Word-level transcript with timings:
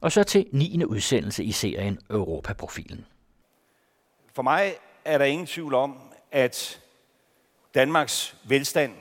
Og 0.00 0.12
så 0.12 0.24
til 0.24 0.46
9. 0.52 0.84
udsendelse 0.84 1.44
i 1.44 1.52
serien 1.52 1.98
Europaprofilen. 2.10 3.06
For 4.32 4.42
mig 4.42 4.74
er 5.04 5.18
der 5.18 5.24
ingen 5.24 5.46
tvivl 5.46 5.74
om, 5.74 5.98
at 6.32 6.80
Danmarks 7.74 8.36
velstand 8.44 8.92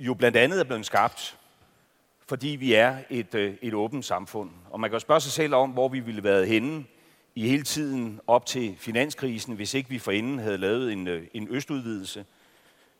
jo 0.00 0.14
blandt 0.14 0.36
andet 0.36 0.60
er 0.60 0.64
blevet 0.64 0.86
skabt, 0.86 1.38
fordi 2.28 2.48
vi 2.48 2.72
er 2.72 2.98
et, 3.10 3.34
øh, 3.34 3.54
et 3.62 3.74
åbent 3.74 4.04
samfund. 4.04 4.50
Og 4.70 4.80
man 4.80 4.90
kan 4.90 4.94
jo 4.94 5.00
spørge 5.00 5.20
sig 5.20 5.32
selv 5.32 5.54
om, 5.54 5.70
hvor 5.70 5.88
vi 5.88 6.00
ville 6.00 6.24
være 6.24 6.46
henne 6.46 6.84
i 7.34 7.48
hele 7.48 7.62
tiden 7.62 8.20
op 8.26 8.46
til 8.46 8.76
finanskrisen, 8.78 9.54
hvis 9.54 9.74
ikke 9.74 9.88
vi 9.88 9.98
forinden 9.98 10.38
havde 10.38 10.58
lavet 10.58 10.92
en, 10.92 11.08
øh, 11.08 11.26
en 11.34 11.48
østudvidelse, 11.50 12.24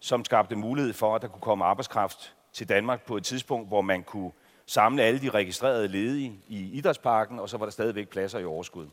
som 0.01 0.25
skabte 0.25 0.57
mulighed 0.57 0.93
for, 0.93 1.15
at 1.15 1.23
der 1.23 1.29
kunne 1.29 1.41
komme 1.41 1.65
arbejdskraft 1.65 2.35
til 2.53 2.69
Danmark 2.69 3.07
på 3.07 3.17
et 3.17 3.25
tidspunkt, 3.25 3.69
hvor 3.69 3.81
man 3.81 4.03
kunne 4.03 4.31
samle 4.67 5.03
alle 5.03 5.21
de 5.21 5.31
registrerede 5.31 5.89
ledige 5.89 6.41
i 6.49 6.71
idrætsparken, 6.73 7.39
og 7.39 7.49
så 7.49 7.57
var 7.57 7.67
der 7.67 7.71
stadigvæk 7.71 8.09
pladser 8.09 8.39
i 8.39 8.45
overskud. 8.45 8.87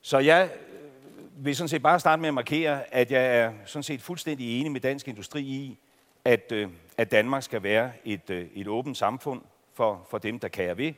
Så 0.00 0.18
jeg 0.18 0.50
øh, 0.52 1.44
vil 1.44 1.56
sådan 1.56 1.68
set 1.68 1.82
bare 1.82 2.00
starte 2.00 2.20
med 2.20 2.28
at 2.28 2.34
markere, 2.34 2.94
at 2.94 3.10
jeg 3.10 3.36
er 3.36 3.52
sådan 3.64 3.82
set 3.82 4.02
fuldstændig 4.02 4.60
enig 4.60 4.72
med 4.72 4.80
dansk 4.80 5.08
industri 5.08 5.42
i, 5.42 5.78
at, 6.24 6.52
øh, 6.52 6.68
at 6.96 7.10
Danmark 7.10 7.42
skal 7.42 7.62
være 7.62 7.92
et, 8.04 8.30
øh, 8.30 8.48
et 8.54 8.68
åbent 8.68 8.96
samfund 8.96 9.42
for, 9.74 10.06
for 10.10 10.18
dem, 10.18 10.38
der 10.38 10.48
kan 10.48 10.76
ved. 10.76 10.92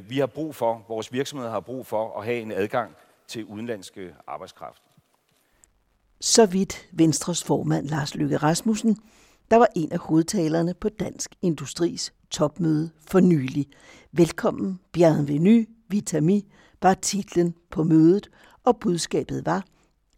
Vi 0.00 0.18
har 0.18 0.26
brug 0.26 0.54
for, 0.54 0.84
vores 0.88 1.12
virksomheder 1.12 1.50
har 1.50 1.60
brug 1.60 1.86
for 1.86 2.18
at 2.18 2.24
have 2.24 2.40
en 2.40 2.52
adgang 2.52 2.96
til 3.28 3.44
udenlandske 3.44 4.14
arbejdskraft. 4.26 4.82
Så 6.20 6.46
vidt 6.46 6.88
Venstres 6.92 7.44
formand 7.44 7.86
Lars 7.88 8.14
Lykke 8.14 8.36
Rasmussen, 8.36 8.98
der 9.52 9.58
var 9.58 9.68
en 9.74 9.92
af 9.92 9.98
hovedtalerne 9.98 10.74
på 10.74 10.88
Dansk 10.88 11.34
Industris 11.42 12.12
topmøde 12.30 12.90
for 13.06 13.20
nylig. 13.20 13.66
Velkommen, 14.12 14.80
bienvenue, 14.92 15.66
vitami, 15.88 16.52
var 16.82 16.94
titlen 16.94 17.54
på 17.70 17.82
mødet, 17.84 18.30
og 18.64 18.76
budskabet 18.76 19.46
var, 19.46 19.64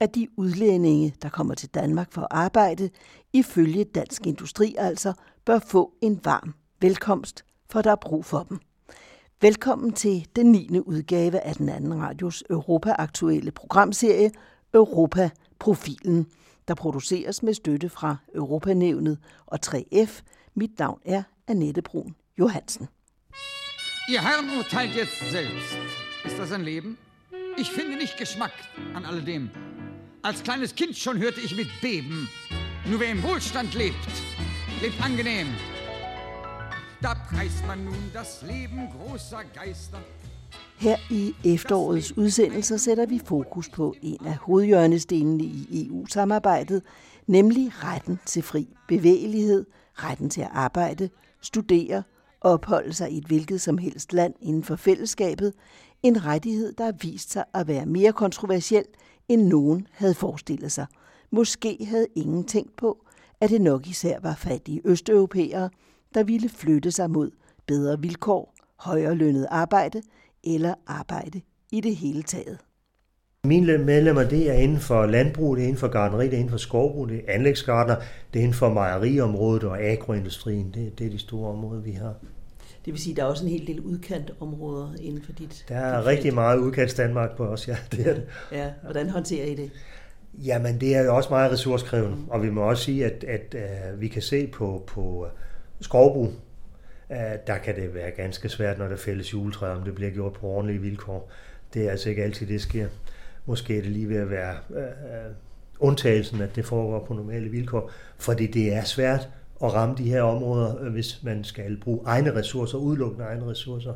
at 0.01 0.15
de 0.15 0.29
udlændinge, 0.37 1.15
der 1.23 1.29
kommer 1.29 1.55
til 1.55 1.69
Danmark 1.69 2.13
for 2.13 2.21
at 2.21 2.29
arbejde, 2.31 2.91
ifølge 3.33 3.85
Dansk 3.85 4.27
Industri 4.27 4.75
altså, 4.79 5.13
bør 5.45 5.59
få 5.59 5.93
en 6.01 6.21
varm 6.25 6.55
velkomst, 6.81 7.45
for 7.71 7.83
der 7.83 7.91
er 7.91 7.97
brug 8.01 8.25
for 8.25 8.47
dem. 8.49 8.59
Velkommen 9.41 9.93
til 9.93 10.29
den 10.37 10.53
9. 10.53 10.81
udgave 10.81 11.41
af 11.41 11.55
den 11.55 11.69
anden 11.69 12.03
radios 12.03 12.45
Europa-aktuelle 12.51 13.51
programserie 13.51 14.31
Europa 14.75 15.31
Profilen, 15.59 16.27
der 16.69 16.75
produceres 16.75 17.43
med 17.43 17.55
støtte 17.55 17.89
fra 17.89 18.17
Europanævnet 18.35 19.19
og 19.47 19.59
3F. 19.67 20.23
Mit 20.55 20.79
navn 20.79 21.01
er 21.05 21.23
Annette 21.47 21.83
Brun 21.83 22.15
Johansen. 22.39 22.89
Ihr 24.09 24.21
Herren 24.21 24.59
urteilt 24.59 24.95
jetzt 24.97 25.31
selbst. 25.31 25.79
Ist 26.25 26.39
das 26.39 26.53
ein 26.53 26.63
Leben? 26.65 26.99
Ich 27.57 27.71
finde 27.71 27.97
nicht 27.97 28.19
Geschmack 28.19 28.53
an 28.95 29.05
alledem. 29.05 29.51
Als 30.23 30.43
kleines 30.43 30.75
Kind 30.75 30.97
schon 30.97 31.19
hörte 31.19 31.41
ich 31.41 31.57
mit 31.57 31.69
Beben. 31.81 32.29
Nur 32.87 33.01
wer 33.01 33.11
im 33.11 33.23
Wohlstand 33.23 33.75
lebt, 33.75 33.97
lebt 34.83 35.03
angenehm. 35.03 35.49
Da 37.01 37.15
preist 37.15 37.67
man 37.67 37.85
nun 37.85 38.11
das 38.13 38.43
Leben 38.43 38.89
großer 38.91 39.45
Geister. 39.55 40.03
Her 40.79 40.97
i 41.11 41.35
efterårets 41.45 42.17
udsendelser 42.17 42.77
sætter 42.77 43.07
vi 43.07 43.21
fokus 43.25 43.69
på 43.69 43.95
en 44.03 44.27
af 44.27 44.37
hovedhjørnestenene 44.37 45.45
i 45.45 45.87
EU-samarbejdet, 45.87 46.83
nemlig 47.27 47.71
retten 47.75 48.19
til 48.27 48.43
fri 48.43 48.69
bevægelighed, 48.89 49.67
retten 49.95 50.31
til 50.31 50.41
at 50.41 50.49
arbejde, 50.53 51.09
studere 51.41 52.03
og 52.41 52.53
opholde 52.53 52.93
sig 52.93 53.13
i 53.13 53.19
et 53.19 53.25
hvilket 53.25 53.61
som 53.61 53.79
helst 53.79 54.13
land 54.13 54.35
inden 54.41 54.65
for 54.65 54.77
fællesskabet, 54.77 55.53
en 56.03 56.25
rettighed, 56.25 56.73
der 56.73 56.85
har 56.85 56.95
vist 57.03 57.33
sig 57.33 57.45
at 57.55 57.69
være 57.69 57.87
mere 57.87 58.13
kontroversiel, 58.13 58.85
end 59.29 59.43
nogen 59.43 59.87
havde 59.93 60.15
forestillet 60.15 60.73
sig. 60.73 60.87
Måske 61.31 61.87
havde 61.89 62.07
ingen 62.15 62.45
tænkt 62.45 62.77
på, 62.77 63.05
at 63.41 63.51
det 63.51 63.61
nok 63.61 63.87
især 63.87 64.21
var 64.23 64.35
fattige 64.35 64.81
østeuropæere, 64.85 65.71
der 66.15 66.23
ville 66.23 66.49
flytte 66.49 66.91
sig 66.91 67.11
mod 67.11 67.31
bedre 67.67 68.01
vilkår, 68.01 68.55
højere 68.77 69.15
lønnet 69.15 69.47
arbejde 69.51 70.03
eller 70.47 70.75
arbejde 70.87 71.41
i 71.73 71.81
det 71.81 71.97
hele 71.97 72.23
taget. 72.23 72.59
Mine 73.45 73.79
medlemmer, 73.79 74.25
det 74.25 74.51
er 74.51 74.55
inden 74.55 74.81
for 74.81 75.07
landbrug, 75.07 75.57
det 75.57 75.63
er 75.63 75.67
inden 75.67 75.79
for 75.81 75.89
gardneri, 75.89 76.25
det 76.25 76.33
er 76.35 76.37
inden 76.37 76.51
for 76.51 76.57
skovbrug, 76.57 77.09
det 77.09 77.17
er 77.17 77.35
anlægsgardner, 77.35 77.97
det 78.33 78.39
er 78.39 78.43
inden 78.43 78.55
for 78.55 78.69
mejeriområdet 78.69 79.65
og 79.65 79.81
agroindustrien. 79.83 80.71
Det, 80.75 80.99
det 80.99 81.07
er 81.07 81.11
de 81.11 81.19
store 81.19 81.51
områder, 81.51 81.81
vi 81.81 81.93
har. 81.93 82.15
Det 82.85 82.93
vil 82.93 82.99
sige, 83.01 83.13
at 83.13 83.17
der 83.17 83.23
er 83.23 83.27
også 83.27 83.45
en 83.45 83.51
hel 83.51 83.67
del 83.67 83.81
udkantområder 83.81 84.89
inden 85.01 85.23
for 85.23 85.33
dit 85.33 85.65
Der 85.69 85.77
er 85.77 85.97
dit 85.99 86.07
rigtig 86.07 86.23
felt. 86.23 86.35
meget 86.35 86.59
udkants 86.59 86.95
Danmark 86.95 87.37
på 87.37 87.45
os, 87.47 87.69
ja. 87.69 87.77
Det 87.93 88.07
er 88.09 88.15
det. 88.15 88.25
Ja, 88.53 88.71
hvordan 88.83 89.09
håndterer 89.11 89.47
I 89.47 89.55
det? 89.55 89.71
Jamen, 90.35 90.81
det 90.81 90.97
er 90.97 91.03
jo 91.03 91.17
også 91.17 91.31
meget 91.31 91.53
ressourcekrævende, 91.53 92.17
mm. 92.17 92.29
og 92.29 92.43
vi 92.43 92.51
må 92.51 92.61
også 92.61 92.83
sige, 92.85 93.05
at, 93.05 93.25
at 93.25 93.55
uh, 93.95 94.01
vi 94.01 94.09
kan 94.09 94.23
se 94.23 94.47
på, 94.47 94.85
på 94.87 95.27
skovbrug, 95.81 96.31
Øh, 97.11 97.19
der 97.47 97.59
kan 97.59 97.77
det 97.77 97.95
være 97.95 98.11
ganske 98.11 98.49
svært, 98.49 98.79
når 98.79 98.89
der 98.89 98.97
fælles 98.97 99.33
juletræ, 99.33 99.67
om 99.67 99.83
det 99.83 99.95
bliver 99.95 100.11
gjort 100.11 100.33
på 100.33 100.47
ordentlige 100.47 100.81
vilkår. 100.81 101.31
Det 101.75 101.87
er 101.87 101.91
altså 101.91 102.09
ikke 102.09 102.23
altid, 102.23 102.47
det 102.47 102.61
sker. 102.61 102.89
Måske 103.47 103.79
er 103.79 103.83
det 103.83 103.91
lige 103.91 104.09
ved 104.09 104.17
at 104.17 104.31
være 104.31 104.55
øh, 104.71 105.33
undtagelsen, 105.81 106.41
at 106.41 106.57
det 106.57 106.65
foregår 106.65 107.05
på 107.05 107.15
normale 107.15 107.51
vilkår, 107.51 107.91
fordi 108.19 108.47
det 108.47 108.75
er 108.75 108.85
svært 108.85 109.29
at 109.65 109.75
ramme 109.75 109.95
de 109.99 110.11
her 110.11 110.23
områder, 110.23 110.83
øh, 110.83 110.93
hvis 110.93 111.21
man 111.23 111.45
skal 111.45 111.77
bruge 111.77 112.01
egne 112.07 112.35
ressourcer, 112.35 112.79
udelukkende 112.79 113.27
egne 113.27 113.51
ressourcer. 113.51 113.93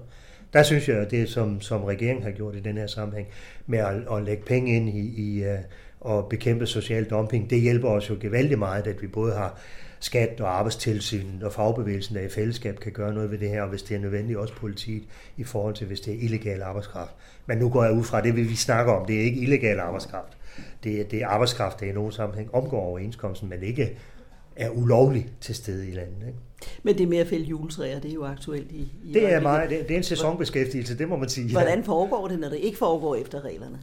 Der 0.52 0.62
synes 0.62 0.88
jeg, 0.88 0.96
at 0.96 1.10
det, 1.10 1.28
som, 1.28 1.60
som 1.60 1.84
regeringen 1.84 2.24
har 2.24 2.30
gjort 2.30 2.54
i 2.54 2.60
den 2.60 2.76
her 2.76 2.86
sammenhæng, 2.86 3.28
med 3.66 3.78
at, 3.78 4.16
at 4.16 4.22
lægge 4.22 4.42
penge 4.42 4.76
ind 4.76 4.88
i, 4.88 5.22
i 5.22 5.44
øh, 5.44 5.58
at 6.06 6.28
bekæmpe 6.28 6.66
social 6.66 7.04
dumping, 7.04 7.50
det 7.50 7.60
hjælper 7.60 7.88
os 7.88 8.10
jo 8.10 8.16
gevaldigt 8.20 8.58
meget, 8.58 8.86
at 8.86 9.02
vi 9.02 9.06
både 9.06 9.34
har 9.34 9.60
skat 10.00 10.40
og 10.40 10.58
arbejdstilsyn 10.58 11.42
og 11.42 11.52
fagbevægelsen, 11.52 12.16
der 12.16 12.22
i 12.22 12.28
fællesskab 12.28 12.78
kan 12.80 12.92
gøre 12.92 13.14
noget 13.14 13.30
ved 13.30 13.38
det 13.38 13.48
her, 13.48 13.62
og 13.62 13.68
hvis 13.68 13.82
det 13.82 13.94
er 13.94 14.00
nødvendigt, 14.00 14.38
også 14.38 14.54
politiet 14.54 15.02
i 15.36 15.44
forhold 15.44 15.74
til, 15.74 15.86
hvis 15.86 16.00
det 16.00 16.14
er 16.14 16.18
illegal 16.20 16.62
arbejdskraft. 16.62 17.14
Men 17.46 17.58
nu 17.58 17.68
går 17.68 17.84
jeg 17.84 17.92
ud 17.92 18.04
fra, 18.04 18.20
det 18.20 18.36
vil 18.36 18.48
vi 18.48 18.56
snakke 18.56 18.92
om, 18.92 19.06
det 19.06 19.16
er 19.20 19.24
ikke 19.24 19.40
illegal 19.40 19.78
arbejdskraft. 19.78 20.36
Det 20.84 21.00
er, 21.00 21.04
det 21.04 21.22
er 21.22 21.26
arbejdskraft, 21.26 21.80
der 21.80 21.86
i 21.86 21.92
nogen 21.92 22.12
sammenhæng 22.12 22.54
omgår 22.54 22.80
overenskomsten, 22.80 23.48
men 23.48 23.62
ikke 23.62 23.98
er 24.56 24.70
ulovlig 24.70 25.28
til 25.40 25.54
stede 25.54 25.88
i 25.88 25.90
landet. 25.90 26.26
Ikke? 26.26 26.38
Men 26.82 26.98
det 26.98 27.08
med 27.08 27.18
at 27.18 27.26
fælde 27.26 27.44
juletræer, 27.44 28.00
det 28.00 28.10
er 28.10 28.14
jo 28.14 28.24
aktuelt 28.24 28.72
i, 28.72 28.92
i 29.04 29.12
det 29.12 29.32
er, 29.32 29.40
meget, 29.40 29.70
det, 29.70 29.82
det 29.82 29.90
er 29.90 29.96
en 29.96 30.02
sæsonbeskæftigelse, 30.02 30.98
det 30.98 31.08
må 31.08 31.16
man 31.16 31.28
sige. 31.28 31.52
Hvordan 31.52 31.84
foregår 31.84 32.28
det, 32.28 32.38
når 32.38 32.48
det 32.48 32.56
ikke 32.56 32.78
foregår 32.78 33.16
efter 33.16 33.44
reglerne? 33.44 33.78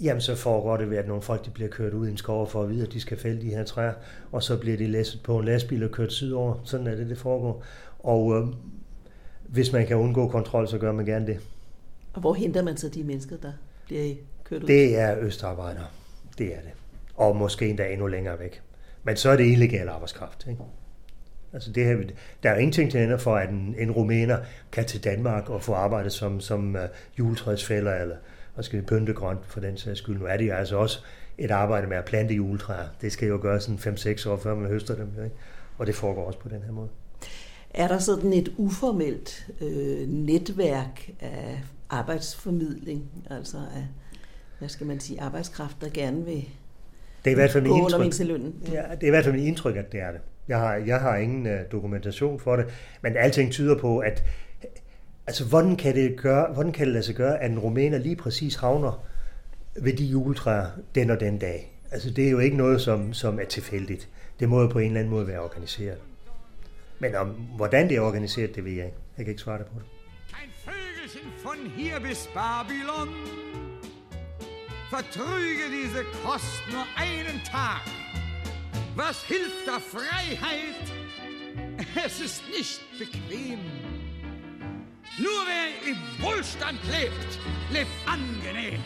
Jamen, 0.00 0.20
så 0.20 0.34
foregår 0.34 0.76
det 0.76 0.90
ved, 0.90 0.96
at 0.96 1.08
nogle 1.08 1.22
folk 1.22 1.44
de 1.44 1.50
bliver 1.50 1.70
kørt 1.70 1.94
ud 1.94 2.06
i 2.06 2.10
en 2.10 2.16
skov 2.16 2.48
for 2.48 2.62
at 2.62 2.68
vide, 2.68 2.86
at 2.86 2.92
de 2.92 3.00
skal 3.00 3.18
fælde 3.18 3.42
de 3.42 3.50
her 3.50 3.64
træer, 3.64 3.92
og 4.32 4.42
så 4.42 4.56
bliver 4.56 4.76
de 4.76 4.86
læsset 4.86 5.22
på 5.22 5.38
en 5.38 5.44
lastbil 5.44 5.84
og 5.84 5.90
kørt 5.90 6.12
sydover. 6.12 6.54
Sådan 6.64 6.86
er 6.86 6.94
det, 6.94 7.08
det 7.08 7.18
foregår. 7.18 7.64
Og 7.98 8.36
øh, 8.36 8.46
hvis 9.48 9.72
man 9.72 9.86
kan 9.86 9.96
undgå 9.96 10.28
kontrol, 10.28 10.68
så 10.68 10.78
gør 10.78 10.92
man 10.92 11.06
gerne 11.06 11.26
det. 11.26 11.40
Og 12.12 12.20
hvor 12.20 12.34
henter 12.34 12.62
man 12.62 12.76
så 12.76 12.88
de 12.88 13.04
mennesker, 13.04 13.36
der 13.36 13.52
bliver 13.86 14.14
kørt 14.44 14.62
ud? 14.62 14.68
Det 14.68 14.98
er 14.98 15.18
østarbejdere. 15.18 15.86
Det 16.38 16.46
er 16.46 16.60
det. 16.60 16.70
Og 17.14 17.36
måske 17.36 17.68
endda 17.68 17.92
endnu 17.92 18.06
længere 18.06 18.38
væk. 18.38 18.62
Men 19.04 19.16
så 19.16 19.30
er 19.30 19.36
det 19.36 19.46
illegal 19.46 19.88
arbejdskraft. 19.88 20.46
Ikke? 20.50 20.62
Altså 21.52 21.72
det 21.72 21.84
her, 21.84 21.96
der 22.42 22.50
er 22.50 22.56
ingenting 22.56 22.90
til 22.90 23.02
ender 23.02 23.16
for, 23.16 23.36
at 23.36 23.50
en, 23.50 23.74
en 23.78 23.90
rumæner 23.90 24.38
kan 24.72 24.84
til 24.84 25.04
Danmark 25.04 25.50
og 25.50 25.62
få 25.62 25.72
arbejde 25.72 26.10
som, 26.10 26.40
som 26.40 26.74
uh, 26.74 26.80
juletræsfælder 27.18 27.94
eller 27.94 28.16
og 28.58 28.64
skal 28.64 28.82
pynte 28.82 29.12
grønt 29.12 29.46
for 29.46 29.60
den 29.60 29.76
sags 29.76 29.98
skyld. 29.98 30.18
Nu 30.18 30.24
er 30.24 30.36
det 30.36 30.48
jo 30.48 30.52
altså 30.52 30.76
også 30.76 30.98
et 31.38 31.50
arbejde 31.50 31.86
med 31.86 31.96
at 31.96 32.04
plante 32.04 32.34
juletræer. 32.34 32.88
Det 33.00 33.12
skal 33.12 33.28
jo 33.28 33.38
gøres 33.42 33.64
sådan 33.64 33.94
5-6 33.94 34.28
år, 34.28 34.36
før 34.36 34.54
man 34.54 34.70
høster 34.70 34.94
dem. 34.94 35.12
Ikke? 35.24 35.36
Og 35.78 35.86
det 35.86 35.94
foregår 35.94 36.26
også 36.26 36.38
på 36.38 36.48
den 36.48 36.62
her 36.62 36.72
måde. 36.72 36.88
Er 37.74 37.88
der 37.88 37.98
sådan 37.98 38.32
et 38.32 38.52
uformelt 38.56 39.50
øh, 39.60 40.08
netværk 40.08 41.10
af 41.20 41.62
arbejdsformidling, 41.90 43.04
altså 43.30 43.56
af, 43.56 43.86
hvad 44.58 44.68
skal 44.68 44.86
man 44.86 45.00
sige, 45.00 45.20
arbejdskraft, 45.20 45.76
der 45.80 45.88
gerne 45.94 46.24
vil 46.24 46.48
det 47.24 47.30
er 47.30 47.30
i 47.30 47.34
hvert 47.34 47.50
fald 47.50 47.62
min 47.62 47.76
indtryk. 47.76 48.28
Ja, 48.72 48.82
det 48.94 49.02
er 49.02 49.06
i 49.06 49.10
hvert 49.10 49.24
fald 49.24 49.34
min 49.34 49.46
indtryk, 49.46 49.76
at 49.76 49.92
det 49.92 50.00
er 50.00 50.10
det. 50.10 50.20
Jeg 50.48 50.58
har, 50.58 50.74
jeg 50.74 51.00
har 51.00 51.16
ingen 51.16 51.46
uh, 51.46 51.52
dokumentation 51.72 52.40
for 52.40 52.56
det, 52.56 52.66
men 53.02 53.16
alting 53.16 53.52
tyder 53.52 53.78
på, 53.78 53.98
at 53.98 54.24
altså, 55.28 55.44
hvordan 55.44 55.76
kan 55.76 55.94
det 55.94 56.16
gøre, 56.16 56.52
hvordan 56.52 56.72
kan 56.72 56.86
det 56.86 56.92
lade 56.92 57.04
sig 57.04 57.14
gøre, 57.14 57.42
at 57.42 57.50
en 57.50 57.58
rumæner 57.58 57.98
lige 57.98 58.16
præcis 58.16 58.54
havner 58.54 59.04
ved 59.76 59.92
de 59.92 60.04
juletræer 60.04 60.66
den 60.94 61.10
og 61.10 61.20
den 61.20 61.38
dag? 61.38 61.72
Altså, 61.90 62.10
det 62.10 62.26
er 62.26 62.30
jo 62.30 62.38
ikke 62.38 62.56
noget, 62.56 62.80
som, 62.80 63.12
som 63.12 63.40
er 63.40 63.44
tilfældigt. 63.44 64.08
Det 64.40 64.48
må 64.48 64.60
jo 64.60 64.66
på 64.66 64.78
en 64.78 64.86
eller 64.86 65.00
anden 65.00 65.10
måde 65.10 65.26
være 65.26 65.40
organiseret. 65.40 65.98
Men 66.98 67.14
om, 67.14 67.28
hvordan 67.28 67.88
det 67.88 67.96
er 67.96 68.00
organiseret, 68.00 68.54
det 68.54 68.64
ved 68.64 68.72
jeg 68.72 68.84
ikke. 68.84 68.98
Jeg 69.16 69.24
kan 69.24 69.32
ikke 69.32 69.42
svare 69.42 69.58
dig 69.58 69.66
på 69.66 69.78
det. 69.78 69.86
Ein 70.42 70.50
Vögelchen 70.66 71.32
von 71.44 71.70
hier 71.76 72.00
bis 72.00 72.30
Babylon 72.34 73.08
vertrüge 74.90 75.66
diese 75.78 76.02
Kost 76.24 76.62
nur 76.72 76.86
einen 77.04 77.40
Tag. 77.44 77.82
Was 78.96 79.22
hilft 79.22 79.62
der 79.66 79.80
Freiheit? 79.94 80.84
Es 82.06 82.20
ist 82.20 82.42
nicht 82.56 82.80
bequem. 82.98 83.87
Nur 85.16 85.40
wer 85.48 85.90
im 85.90 85.96
Wohlstand 86.22 86.78
lebt, 86.84 87.40
lebt 87.72 87.90
angenehm. 88.06 88.80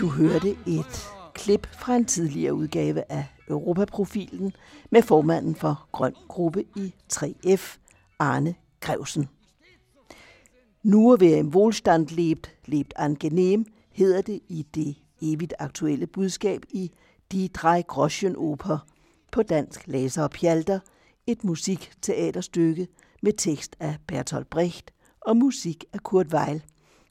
Du 0.00 0.08
hørte 0.10 0.50
et 0.66 1.08
klip 1.34 1.66
fra 1.66 1.96
en 1.96 2.04
tidligere 2.04 2.54
udgave 2.54 3.12
af 3.12 3.26
Europaprofilen 3.48 4.52
med 4.90 5.02
formanden 5.02 5.54
for 5.54 5.88
Grøn 5.92 6.14
Gruppe 6.28 6.64
i 6.76 6.94
3F, 7.12 7.78
Arne 8.18 8.54
Grevsen. 8.80 9.28
Nu 10.82 11.10
er 11.10 11.16
vi 11.16 11.34
im 11.34 11.54
Wohlstand 11.54 12.08
lebt, 12.08 12.54
lebt 12.66 12.94
angenehm, 12.96 13.66
hedder 13.92 14.22
det 14.22 14.40
i 14.48 14.66
det 14.74 14.96
evigt 15.22 15.54
aktuelle 15.58 16.06
budskab 16.06 16.62
i 16.70 16.90
De 17.32 17.48
drei 17.48 17.82
Groschen 17.82 18.36
Oper, 18.36 18.78
på 19.32 19.42
dansk 19.42 19.86
Laser 19.86 20.22
og 20.22 20.30
Pjalter, 20.30 20.80
et 21.26 21.44
musikteaterstykke 21.44 22.88
med 23.22 23.32
tekst 23.32 23.76
af 23.80 23.96
Bertolt 24.06 24.50
Brecht 24.50 24.90
og 25.20 25.36
musik 25.36 25.84
af 25.92 26.02
Kurt 26.02 26.34
Weill. 26.34 26.64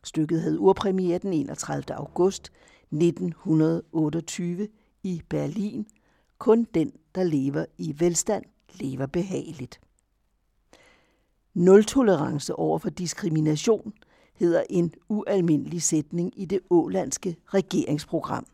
Stykket 0.04 0.42
havde 0.42 0.59
urpremiere 0.59 1.18
den 1.18 1.33
31. 1.33 1.95
august 1.95 2.51
1928 2.92 4.68
i 5.04 5.21
Berlin. 5.30 5.86
Kun 6.38 6.68
den, 6.74 6.92
der 7.15 7.24
lever 7.24 7.65
i 7.77 7.95
velstand, 8.00 8.44
lever 8.74 9.06
behageligt. 9.06 9.80
Nul-tolerance 11.54 12.56
over 12.56 12.80
for 12.80 12.89
diskrimination 12.89 13.94
hedder 14.33 14.63
en 14.69 14.94
ualmindelig 15.09 15.81
sætning 15.81 16.42
i 16.42 16.45
det 16.45 16.59
ålandske 16.69 17.36
regeringsprogram. 17.45 18.45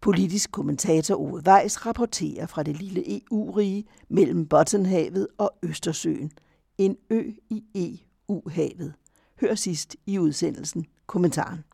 Politisk 0.00 0.52
kommentator 0.52 1.14
Ove 1.14 1.42
Weiss 1.46 1.86
rapporterer 1.86 2.46
fra 2.46 2.62
det 2.62 2.76
lille 2.76 3.16
EU-rige 3.16 3.84
mellem 4.08 4.46
Bottenhavet 4.46 5.28
og 5.38 5.50
Østersøen. 5.62 6.32
En 6.78 6.96
ø 7.10 7.32
i 7.50 7.64
EU-havet. 7.74 8.94
Hør 9.40 9.54
sidst 9.54 9.96
i 10.06 10.18
udsendelsen 10.18 10.86
kommentaren. 11.06 11.64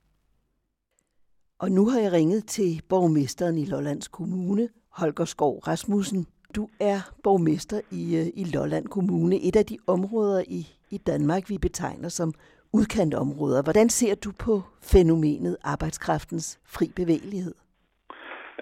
Og 1.58 1.72
nu 1.72 1.88
har 1.88 2.00
jeg 2.00 2.12
ringet 2.12 2.46
til 2.46 2.82
borgmesteren 2.88 3.58
i 3.58 3.64
Lollands 3.64 4.08
Kommune, 4.08 4.69
Holger 4.88 5.25
Skov 5.25 5.58
Rasmussen. 5.58 6.26
Du 6.54 6.69
er 6.81 7.00
borgmester 7.22 7.81
i, 7.90 8.16
øh, 8.16 8.26
i 8.34 8.44
Lolland 8.44 8.87
Kommune, 8.87 9.40
et 9.40 9.56
af 9.56 9.66
de 9.66 9.78
områder 9.87 10.44
i, 10.49 10.69
i 10.90 10.99
Danmark, 10.99 11.49
vi 11.49 11.58
betegner 11.58 12.08
som 12.08 12.34
udkantområder. 12.72 13.62
Hvordan 13.62 13.90
ser 13.90 14.14
du 14.14 14.32
på 14.32 14.62
fænomenet 14.81 15.56
arbejdskraftens 15.62 16.58
fri 16.64 16.93
bevægelighed? 16.96 17.54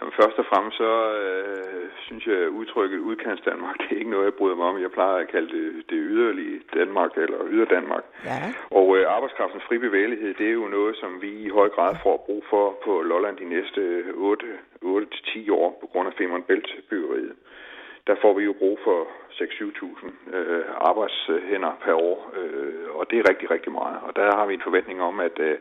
Jamen, 0.01 0.15
først 0.21 0.37
og 0.43 0.47
fremmest 0.51 0.77
så 0.77 0.93
øh, 1.23 1.85
synes 2.07 2.27
jeg, 2.27 2.39
at 2.47 2.55
udtrykket 2.61 2.99
udkants 2.99 3.43
Danmark, 3.51 3.77
det 3.79 3.89
er 3.93 3.99
ikke 4.03 4.15
noget, 4.15 4.25
jeg 4.25 4.35
bryder 4.35 4.57
mig 4.57 4.67
om. 4.67 4.83
Jeg 4.83 4.91
plejer 4.91 5.17
at 5.17 5.31
kalde 5.35 5.51
det 5.57 5.91
det 5.91 6.01
yderlige 6.13 6.61
Danmark 6.75 7.13
eller 7.17 7.39
yder 7.51 7.69
Danmark. 7.77 8.05
Ja. 8.25 8.39
Og 8.79 8.87
øh, 8.97 9.15
arbejdskraftens 9.17 9.65
fri 9.69 9.79
bevægelighed, 9.79 10.35
det 10.35 10.47
er 10.49 10.57
jo 10.63 10.69
noget, 10.79 10.97
som 10.97 11.11
vi 11.23 11.31
i 11.47 11.49
høj 11.49 11.69
grad 11.69 11.97
får 12.03 12.17
brug 12.27 12.45
for 12.51 12.65
på 12.85 13.03
Lolland 13.03 13.37
de 13.37 13.49
næste 13.57 13.81
8-10 14.13 15.53
år 15.53 15.79
på 15.81 15.87
grund 15.93 16.09
af 16.09 16.15
Femern 16.19 16.43
Bælt-byggeriet 16.49 17.35
der 18.07 18.17
får 18.23 18.33
vi 18.39 18.43
jo 18.45 18.53
brug 18.53 18.79
for 18.85 18.99
6-7.000 19.41 20.37
øh, 20.37 20.65
arbejdshænder 20.89 21.73
per 21.85 21.95
år, 21.95 22.19
øh, 22.39 22.91
og 22.99 23.11
det 23.11 23.19
er 23.19 23.29
rigtig, 23.31 23.51
rigtig 23.51 23.73
meget. 23.73 23.99
Og 24.07 24.17
der 24.17 24.37
har 24.37 24.47
vi 24.47 24.55
en 24.55 24.67
forventning 24.69 25.03
om, 25.03 25.21
at 25.21 25.39
øh, 25.39 25.59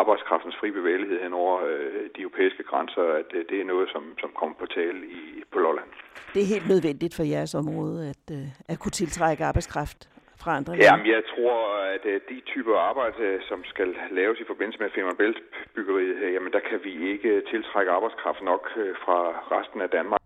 arbejdskraftens 0.00 0.56
fri 0.60 0.70
bevægelighed 0.70 1.22
hen 1.22 1.32
over 1.32 1.54
øh, 1.64 2.02
de 2.16 2.20
europæiske 2.20 2.62
grænser, 2.62 3.02
at 3.02 3.30
øh, 3.34 3.44
det 3.50 3.60
er 3.60 3.64
noget, 3.64 3.88
som, 3.92 4.02
som 4.20 4.30
kommer 4.34 4.54
på 4.62 4.66
tale 4.66 5.00
i, 5.06 5.42
på 5.52 5.58
Lolland. 5.58 5.90
Det 6.34 6.42
er 6.42 6.46
helt 6.54 6.68
nødvendigt 6.68 7.14
for 7.16 7.22
jeres 7.22 7.54
område 7.54 7.98
at, 8.12 8.24
øh, 8.36 8.46
at 8.68 8.78
kunne 8.78 8.96
tiltrække 9.02 9.44
arbejdskraft 9.44 10.00
fra 10.42 10.50
andre 10.56 10.72
lande? 10.72 10.84
Jamen, 10.86 11.06
jeg 11.16 11.22
tror, 11.32 11.56
at 11.96 12.04
øh, 12.12 12.20
de 12.30 12.40
typer 12.52 12.74
arbejde, 12.90 13.16
øh, 13.28 13.40
som 13.48 13.64
skal 13.72 13.88
laves 14.10 14.38
i 14.40 14.46
forbindelse 14.50 14.80
med 14.82 14.90
Femern 14.94 15.16
Bælt-byggeriet, 15.20 16.16
øh, 16.24 16.34
jamen 16.34 16.52
der 16.56 16.62
kan 16.70 16.78
vi 16.86 16.92
ikke 17.12 17.42
tiltrække 17.52 17.90
arbejdskraft 17.96 18.42
nok 18.42 18.64
fra 19.04 19.18
resten 19.56 19.80
af 19.80 19.90
Danmark. 19.98 20.19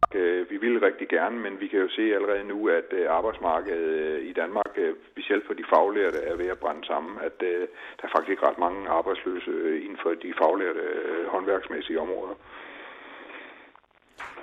Vi 0.51 0.57
vil 0.57 0.81
rigtig 0.81 1.09
gerne, 1.09 1.37
men 1.39 1.61
vi 1.61 1.67
kan 1.69 1.79
jo 1.79 1.89
se 1.89 2.15
allerede 2.15 2.45
nu, 2.45 2.69
at 2.69 2.89
arbejdsmarkedet 3.09 4.23
i 4.23 4.33
Danmark, 4.33 4.73
specielt 5.13 5.47
for 5.47 5.55
de 5.55 5.65
faglærte, 5.73 6.19
er 6.19 6.37
ved 6.37 6.47
at 6.47 6.59
brænde 6.59 6.87
sammen. 6.87 7.19
At 7.21 7.41
der 7.41 7.67
er 8.03 8.13
faktisk 8.17 8.43
ret 8.43 8.59
mange 8.59 8.89
arbejdsløse 8.89 9.53
inden 9.85 9.99
for 10.03 10.11
de 10.11 10.35
faglærte 10.41 10.85
håndværksmæssige 11.29 12.01
områder. 12.01 12.35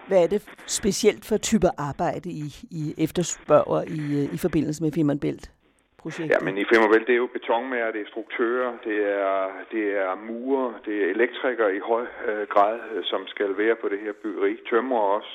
Hvad 0.08 0.24
er 0.24 0.28
det 0.28 0.42
specielt 0.68 1.26
for 1.26 1.38
typer 1.38 1.70
arbejde, 1.78 2.30
I, 2.30 2.46
I 2.72 3.04
efterspørger 3.04 3.82
i, 4.00 4.30
i 4.36 4.38
forbindelse 4.38 4.84
med 4.84 4.92
Femern 4.92 5.20
Bælt? 5.20 5.52
projektet? 6.02 6.36
Ja, 6.36 6.40
men 6.46 6.58
i 6.58 6.66
Femmervæld, 6.72 7.06
det 7.06 7.14
er 7.14 7.24
jo 7.26 7.30
betonmager, 7.38 7.92
det 7.92 8.02
er 8.02 8.10
struktører, 8.14 8.72
det 8.88 8.98
er, 9.24 9.38
det 9.74 9.86
er 10.06 10.12
murer, 10.28 10.74
det 10.86 10.96
er 11.04 11.08
elektrikere 11.16 11.76
i 11.76 11.80
høj 11.80 12.06
øh, 12.28 12.48
grad, 12.54 12.80
øh, 12.94 13.04
som 13.04 13.22
skal 13.28 13.58
være 13.58 13.76
på 13.82 13.88
det 13.90 14.00
her 14.06 14.14
byggeri. 14.24 14.58
Tømmer 14.70 15.00
også. 15.16 15.34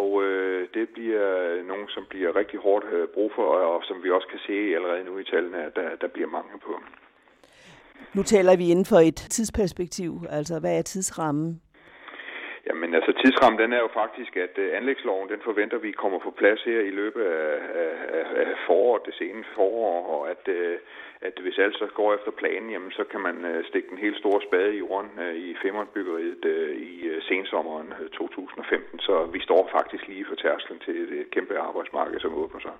Og 0.00 0.22
øh, 0.24 0.68
det 0.74 0.88
bliver 0.88 1.28
nogen, 1.70 1.88
som 1.88 2.04
bliver 2.10 2.36
rigtig 2.36 2.58
hårdt 2.60 2.84
øh, 2.92 3.08
brug 3.14 3.30
for, 3.36 3.46
og, 3.54 3.74
og 3.74 3.80
som 3.88 3.96
vi 4.04 4.10
også 4.10 4.28
kan 4.28 4.38
se 4.46 4.56
allerede 4.76 5.04
nu 5.04 5.18
i 5.18 5.24
tallene, 5.24 5.58
at 5.66 5.76
der, 5.76 5.88
der 6.00 6.08
bliver 6.08 6.28
mange 6.28 6.54
på. 6.66 6.72
Nu 8.14 8.22
taler 8.22 8.56
vi 8.56 8.70
inden 8.70 8.84
for 8.84 8.96
et 8.96 9.20
tidsperspektiv. 9.36 10.10
Altså, 10.30 10.60
hvad 10.60 10.78
er 10.78 10.82
tidsrammen? 10.82 11.60
Jamen 12.94 13.06
altså 13.08 13.22
tidsrammen 13.22 13.58
den 13.62 13.72
er 13.72 13.82
jo 13.86 13.90
faktisk, 14.02 14.32
at 14.46 14.54
uh, 14.64 14.68
anlægsloven 14.78 15.28
den 15.34 15.42
forventer 15.48 15.78
vi 15.86 15.90
kommer 16.02 16.18
på 16.26 16.30
plads 16.40 16.60
her 16.70 16.80
i 16.90 16.92
løbet 17.00 17.24
af, 17.42 17.54
af, 18.18 18.26
af 18.42 18.56
foråret, 18.66 19.02
det 19.08 19.14
seneste 19.20 19.52
forår, 19.54 19.94
og 20.14 20.20
at, 20.32 20.44
uh, 20.58 20.76
at 21.28 21.34
hvis 21.42 21.58
alt 21.64 21.76
så 21.82 21.86
går 21.98 22.08
efter 22.16 22.32
planen, 22.40 22.70
jamen 22.74 22.92
så 22.98 23.04
kan 23.12 23.20
man 23.28 23.36
uh, 23.50 23.60
stikke 23.70 23.88
den 23.92 23.98
helt 24.04 24.18
store 24.22 24.40
spade 24.46 24.70
i 24.74 24.78
jorden 24.84 25.10
uh, 25.24 25.34
i 25.48 25.50
Femernbyggeriet 25.62 26.42
uh, 26.54 26.72
i 26.90 26.94
uh, 27.10 27.16
sensommeren 27.30 27.88
2015, 28.12 28.98
så 29.06 29.14
vi 29.34 29.40
står 29.48 29.62
faktisk 29.76 30.04
lige 30.12 30.26
for 30.28 30.36
tærsklen 30.44 30.78
til 30.86 30.96
et 31.20 31.30
kæmpe 31.34 31.54
arbejdsmarked, 31.68 32.20
som 32.20 32.34
åbner 32.42 32.60
sig. 32.66 32.74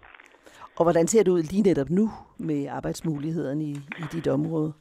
Og 0.79 0.83
hvordan 0.85 1.07
ser 1.13 1.23
det 1.23 1.33
ud 1.37 1.43
lige 1.53 1.69
netop 1.71 1.91
nu 1.91 2.07
med 2.49 2.61
arbejdsmulighederne 2.79 3.65
i, 3.73 3.75
i 4.03 4.05
dit 4.15 4.29
område? 4.29 4.73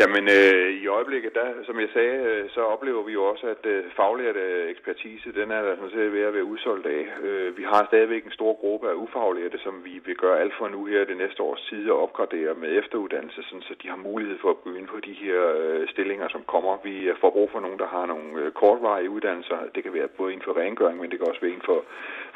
Jamen, 0.00 0.24
øh, 0.38 0.68
i 0.82 0.86
øjeblikket, 0.86 1.34
der, 1.34 1.48
som 1.66 1.80
jeg 1.80 1.88
sagde, 1.92 2.16
øh, 2.30 2.50
så 2.50 2.60
oplever 2.74 3.02
vi 3.02 3.12
jo 3.12 3.24
også, 3.24 3.46
at 3.46 3.66
øh, 3.66 3.84
faglært 3.96 4.36
øh, 4.36 4.70
ekspertise, 4.70 5.32
den 5.40 5.50
er 5.50 5.62
der 5.62 5.76
sådan 5.76 5.90
set 5.90 6.12
ved 6.12 6.22
at 6.28 6.34
være 6.34 6.50
udsolgt 6.52 6.86
af. 6.86 7.04
Øh, 7.26 7.56
vi 7.58 7.62
har 7.62 7.86
stadigvæk 7.86 8.24
en 8.24 8.38
stor 8.38 8.52
gruppe 8.62 8.90
af 8.90 8.94
ufaglærte, 8.94 9.58
som 9.58 9.74
vi 9.84 9.94
vil 10.06 10.16
gøre 10.16 10.40
alt 10.40 10.54
for 10.58 10.68
nu 10.68 10.84
her 10.84 11.04
det 11.04 11.16
næste 11.16 11.42
års 11.42 11.62
tid 11.68 11.90
og 11.90 12.02
opgradere 12.02 12.54
med 12.54 12.78
efteruddannelse, 12.78 13.42
sådan, 13.42 13.62
så 13.62 13.74
de 13.82 13.88
har 13.88 13.96
mulighed 13.96 14.38
for 14.38 14.50
at 14.50 14.62
begynde 14.64 14.86
på 14.86 15.00
de 15.00 15.12
her 15.12 15.40
øh, 15.62 15.88
stillinger, 15.88 16.28
som 16.28 16.42
kommer. 16.46 16.78
Vi 16.84 16.96
øh, 17.10 17.16
får 17.20 17.30
brug 17.30 17.50
for 17.50 17.60
nogen, 17.60 17.78
der 17.78 17.86
har 17.86 18.06
nogle 18.06 18.30
øh, 18.42 18.52
kortvarige 18.52 19.10
uddannelser. 19.10 19.58
Det 19.74 19.82
kan 19.82 19.94
være 19.94 20.08
både 20.08 20.32
inden 20.32 20.44
for 20.44 20.60
rengøring, 20.60 21.00
men 21.00 21.10
det 21.10 21.18
kan 21.18 21.28
også 21.28 21.40
være 21.40 21.54
inden 21.54 21.70
for, 21.70 21.84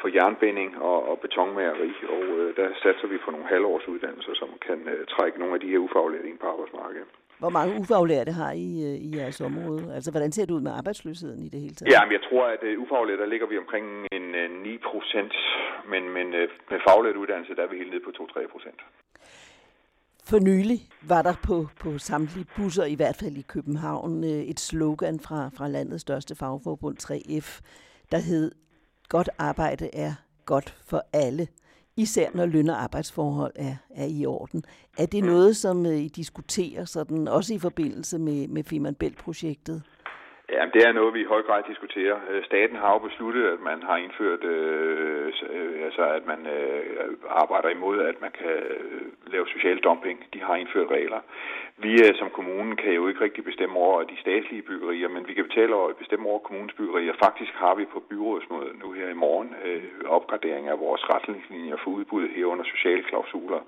for 0.01 0.09
jernbinding 0.17 0.81
og, 0.81 1.09
og 1.09 1.19
betonmageri. 1.19 1.91
Og 2.15 2.23
øh, 2.39 2.55
der 2.55 2.67
satser 2.83 3.07
vi 3.07 3.17
på 3.17 3.31
nogle 3.31 3.47
halvårs 3.47 3.87
uddannelser, 3.87 4.33
som 4.33 4.49
kan 4.67 4.79
øh, 4.93 5.05
trække 5.05 5.39
nogle 5.39 5.53
af 5.53 5.59
de 5.59 5.71
her 5.71 5.77
ufaglærte 5.77 6.29
ind 6.29 6.39
på 6.39 6.47
arbejdsmarkedet. 6.47 7.09
Hvor 7.39 7.49
mange 7.49 7.79
ufaglærte 7.81 8.31
har 8.31 8.51
I 8.51 8.69
øh, 8.87 8.95
i 9.07 9.09
jeres 9.17 9.41
område? 9.41 9.93
Altså, 9.95 10.11
hvordan 10.11 10.31
ser 10.31 10.45
det 10.45 10.53
ud 10.53 10.61
med 10.61 10.71
arbejdsløsheden 10.71 11.41
i 11.43 11.49
det 11.49 11.59
hele 11.61 11.75
taget? 11.75 11.91
Ja, 11.93 12.05
men 12.05 12.13
jeg 12.17 12.23
tror, 12.29 12.43
at 12.55 12.61
uh, 12.69 12.83
ufaglærte, 12.83 13.21
der 13.23 13.29
ligger 13.33 13.47
vi 13.47 13.57
omkring 13.57 13.85
en 14.17 14.25
uh, 14.41 14.63
9 14.63 14.77
procent, 14.91 15.33
men, 15.91 16.03
men 16.15 16.27
med 16.71 16.79
faglært 16.87 17.15
uddannelse, 17.15 17.55
der 17.55 17.63
er 17.63 17.71
vi 17.73 17.77
helt 17.77 17.91
nede 17.93 18.03
på 18.07 18.11
2-3 18.17 18.51
procent. 18.53 18.79
For 20.29 20.39
nylig 20.39 20.79
var 21.07 21.21
der 21.21 21.35
på, 21.47 21.67
på 21.81 21.97
samtlige 21.97 22.47
busser, 22.55 22.85
i 22.85 22.95
hvert 22.95 23.17
fald 23.21 23.35
i 23.37 23.45
København, 23.53 24.23
et 24.23 24.59
slogan 24.59 25.19
fra, 25.19 25.49
fra 25.57 25.67
landets 25.67 26.01
største 26.01 26.35
fagforbund 26.35 26.97
3F, 27.03 27.47
der 28.11 28.17
hed, 28.29 28.51
godt 29.09 29.29
arbejde 29.37 29.89
er 29.93 30.13
godt 30.45 30.69
for 30.89 31.01
alle 31.13 31.47
især 31.97 32.29
når 32.33 32.45
løn- 32.45 32.69
og 32.69 32.83
arbejdsforhold 32.83 33.53
er, 33.55 33.75
er 33.89 34.05
i 34.05 34.25
orden. 34.25 34.63
Er 34.97 35.05
det 35.05 35.23
noget, 35.23 35.57
som 35.57 35.85
øh, 35.85 35.97
I 35.97 36.07
diskuterer, 36.07 36.85
sådan, 36.85 37.27
også 37.27 37.53
i 37.53 37.59
forbindelse 37.59 38.19
med, 38.19 38.47
med 38.47 38.63
Femern 38.63 38.95
Bælt-projektet? 38.95 39.83
Ja, 40.51 40.63
det 40.73 40.81
er 40.87 40.91
noget, 40.91 41.13
vi 41.13 41.21
i 41.21 41.31
høj 41.33 41.41
grad 41.41 41.63
diskuterer. 41.67 42.17
Øh, 42.29 42.43
staten 42.45 42.75
har 42.75 42.91
jo 42.93 42.99
besluttet, 42.99 43.43
at 43.53 43.59
man 43.59 43.83
har 43.83 43.97
indført, 43.97 44.43
øh, 44.43 45.33
øh, 45.49 45.85
altså 45.85 46.03
at 46.17 46.25
man 46.25 46.47
øh, 46.47 47.17
arbejder 47.29 47.69
imod, 47.69 47.99
at 48.01 48.21
man 48.21 48.31
kan 48.31 48.55
øh, 48.73 49.01
lave 49.33 49.47
social 49.47 49.77
dumping. 49.77 50.17
De 50.33 50.39
har 50.41 50.55
indført 50.55 50.91
regler. 50.91 51.21
Vi 51.77 51.91
øh, 52.05 52.15
som 52.19 52.29
kommunen 52.29 52.75
kan 52.75 52.93
jo 52.93 53.07
ikke 53.07 53.21
rigtig 53.21 53.43
bestemme 53.43 53.75
over 53.79 54.03
de 54.03 54.17
statslige 54.21 54.61
byggerier, 54.61 55.09
men 55.09 55.27
vi 55.27 55.33
kan 55.33 55.47
betale 55.49 55.75
over, 55.75 55.93
bestemme 55.93 56.29
over 56.29 56.39
kommunens 56.39 56.73
byggerier. 56.73 57.13
Faktisk 57.23 57.53
har 57.53 57.75
vi 57.75 57.85
på 57.85 57.99
byrådsmødet 58.09 58.79
nu 58.83 58.91
her 58.91 59.09
i 59.09 59.21
morgen 59.25 59.55
øh, 59.65 59.83
opgradering 60.05 60.67
af 60.67 60.79
vores 60.79 61.09
retningslinjer 61.13 61.77
for 61.83 61.91
udbud 61.91 62.27
her 62.35 62.45
under 62.45 62.65
sociale 62.73 63.03
klausuler. 63.03 63.61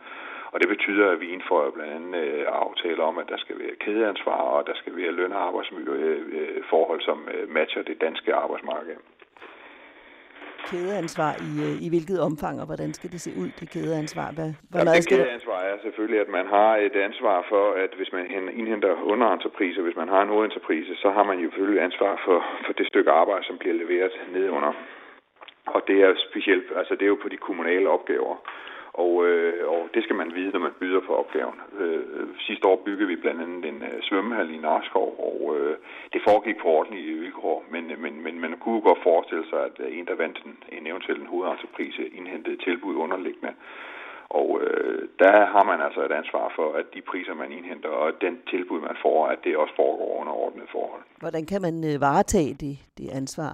Og 0.52 0.60
det 0.62 0.70
betyder, 0.70 1.12
at 1.12 1.20
vi 1.24 1.28
indfører 1.36 1.72
blandt 1.72 1.94
andet 1.94 2.16
øh, 2.24 2.46
aftaler 2.48 3.04
om, 3.04 3.18
at 3.18 3.28
der 3.30 3.38
skal 3.38 3.60
være 3.60 3.76
kædeansvar, 3.86 4.42
og 4.56 4.68
der 4.68 4.76
skal 4.76 4.98
være 4.98 5.12
løn- 5.12 5.38
og 5.38 5.42
arbejdsmiljøforhold, 5.48 7.02
som 7.02 7.28
øh, 7.34 7.50
matcher 7.50 7.82
det 7.84 8.02
danske 8.02 8.34
arbejdsmarked. 8.34 8.98
kædeansvar 10.70 11.34
i, 11.50 11.52
øh, 11.68 11.76
i 11.86 11.88
hvilket 11.94 12.20
omfang, 12.30 12.56
og 12.62 12.66
hvordan 12.66 12.94
skal 12.94 13.12
det 13.12 13.22
se 13.22 13.32
ud, 13.42 13.50
det 13.60 13.68
kædeansvar? 13.74 14.30
Hvad, 14.38 14.52
hvor 14.70 14.80
ja, 14.80 14.86
det 14.98 15.10
kædeansvar 15.10 15.60
er 15.72 15.78
selvfølgelig, 15.86 16.20
at 16.26 16.30
man 16.38 16.46
har 16.56 16.72
et 16.88 16.96
ansvar 17.08 17.46
for, 17.52 17.66
at 17.84 17.92
hvis 17.98 18.12
man 18.16 18.26
indhenter 18.60 18.94
underentrepriser, 19.14 19.82
hvis 19.82 20.00
man 20.02 20.10
har 20.14 20.22
en 20.22 20.34
hovedentreprise, 20.36 20.96
så 20.96 21.10
har 21.12 21.24
man 21.24 21.38
jo 21.40 21.50
selvfølgelig 21.50 21.84
ansvar 21.84 22.22
for, 22.26 22.38
for 22.66 22.74
det 22.74 22.88
stykke 22.88 23.12
arbejde, 23.12 23.46
som 23.46 23.58
bliver 23.58 23.76
leveret 23.76 24.12
nedunder. 24.34 24.74
Og 25.66 25.82
det 25.88 25.98
er 26.06 26.12
specielt, 26.30 26.68
altså 26.80 26.94
det 26.96 27.02
er 27.02 27.14
jo 27.16 27.20
på 27.24 27.30
de 27.30 27.38
kommunale 27.38 27.90
opgaver. 27.90 28.36
Og, 28.94 29.28
øh, 29.28 29.70
og 29.70 29.90
det 29.94 30.04
skal 30.04 30.16
man 30.16 30.32
vide, 30.36 30.52
når 30.52 30.60
man 30.60 30.80
byder 30.80 31.02
på 31.08 31.14
opgaven. 31.16 31.58
Øh, 31.80 32.28
sidste 32.40 32.68
år 32.68 32.82
byggede 32.86 33.08
vi 33.08 33.16
blandt 33.16 33.42
andet 33.42 33.66
en 33.66 33.84
øh, 33.84 34.02
svømmehal 34.02 34.50
i 34.54 34.58
Narskov, 34.58 35.10
og 35.30 35.58
øh, 35.58 35.78
det 36.14 36.22
foregik 36.28 36.58
på 36.62 36.68
ordentlige 36.68 37.20
vilkår, 37.20 37.64
men, 37.72 37.84
men, 38.04 38.24
men 38.24 38.40
man 38.40 38.54
kunne 38.64 38.82
godt 38.82 39.04
forestille 39.04 39.46
sig, 39.50 39.60
at 39.70 39.76
øh, 39.80 39.98
en, 39.98 40.06
der 40.08 40.16
vandt 40.16 40.38
en, 40.46 40.56
en 40.78 40.88
eventuel 40.88 41.28
hovedentreprise, 41.28 42.08
indhentede 42.18 42.58
tilbud 42.58 42.96
underliggende. 42.96 43.54
Og 44.40 44.62
øh, 44.64 45.10
der 45.20 45.46
har 45.54 45.64
man 45.72 45.80
altså 45.86 46.02
et 46.06 46.12
ansvar 46.22 46.54
for, 46.56 46.68
at 46.80 46.86
de 46.94 47.02
priser, 47.02 47.34
man 47.34 47.52
indhenter, 47.52 47.90
og 47.90 48.22
den 48.22 48.36
tilbud, 48.50 48.80
man 48.82 48.98
får, 49.02 49.28
at 49.28 49.40
det 49.44 49.58
også 49.58 49.74
foregår 49.76 50.20
under 50.22 50.34
ordnet 50.34 50.68
forhold. 50.72 51.04
Hvordan 51.20 51.46
kan 51.46 51.62
man 51.62 51.76
øh, 51.90 52.02
varetage 52.02 52.54
det, 52.64 52.76
det 52.98 53.08
ansvar? 53.10 53.54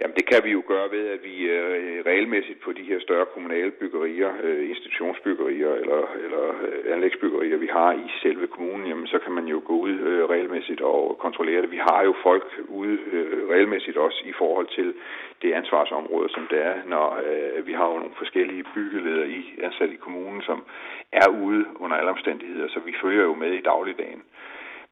Jamen 0.00 0.16
det 0.16 0.26
kan 0.30 0.40
vi 0.44 0.50
jo 0.50 0.62
gøre 0.66 0.90
ved, 0.90 1.04
at 1.14 1.20
vi 1.24 1.34
øh, 1.56 2.04
regelmæssigt 2.06 2.60
på 2.60 2.72
de 2.72 2.82
her 2.82 3.00
større 3.00 3.26
kommunale 3.34 3.70
byggerier, 3.70 4.30
øh, 4.42 4.70
institutionsbyggerier 4.70 5.72
eller, 5.82 6.02
eller 6.24 6.44
øh, 6.66 6.92
anlægsbyggerier, 6.94 7.56
vi 7.56 7.70
har 7.72 7.92
i 7.92 8.06
selve 8.22 8.46
kommunen, 8.46 8.86
jamen 8.86 9.06
så 9.06 9.18
kan 9.18 9.32
man 9.32 9.46
jo 9.46 9.62
gå 9.64 9.74
ud 9.86 9.94
øh, 10.08 10.24
regelmæssigt 10.24 10.80
og 10.80 11.18
kontrollere 11.18 11.62
det. 11.62 11.70
Vi 11.70 11.80
har 11.88 12.02
jo 12.04 12.14
folk 12.22 12.46
ude 12.68 12.98
øh, 13.12 13.48
regelmæssigt 13.48 13.96
også 13.96 14.22
i 14.24 14.32
forhold 14.38 14.68
til 14.76 14.94
det 15.42 15.52
ansvarsområde, 15.52 16.28
som 16.28 16.46
det 16.50 16.60
er, 16.66 16.76
når 16.86 17.20
øh, 17.26 17.66
vi 17.66 17.72
har 17.72 17.86
jo 17.86 17.98
nogle 17.98 18.20
forskellige 18.22 18.64
byggeledere 18.74 19.28
i 19.28 19.42
ansat 19.62 19.90
i 19.90 20.02
kommunen, 20.04 20.42
som 20.42 20.64
er 21.12 21.28
ude 21.28 21.64
under 21.76 21.96
alle 21.96 22.10
omstændigheder, 22.10 22.68
så 22.68 22.80
vi 22.80 22.94
følger 23.02 23.22
jo 23.22 23.34
med 23.34 23.52
i 23.52 23.62
dagligdagen. 23.62 24.22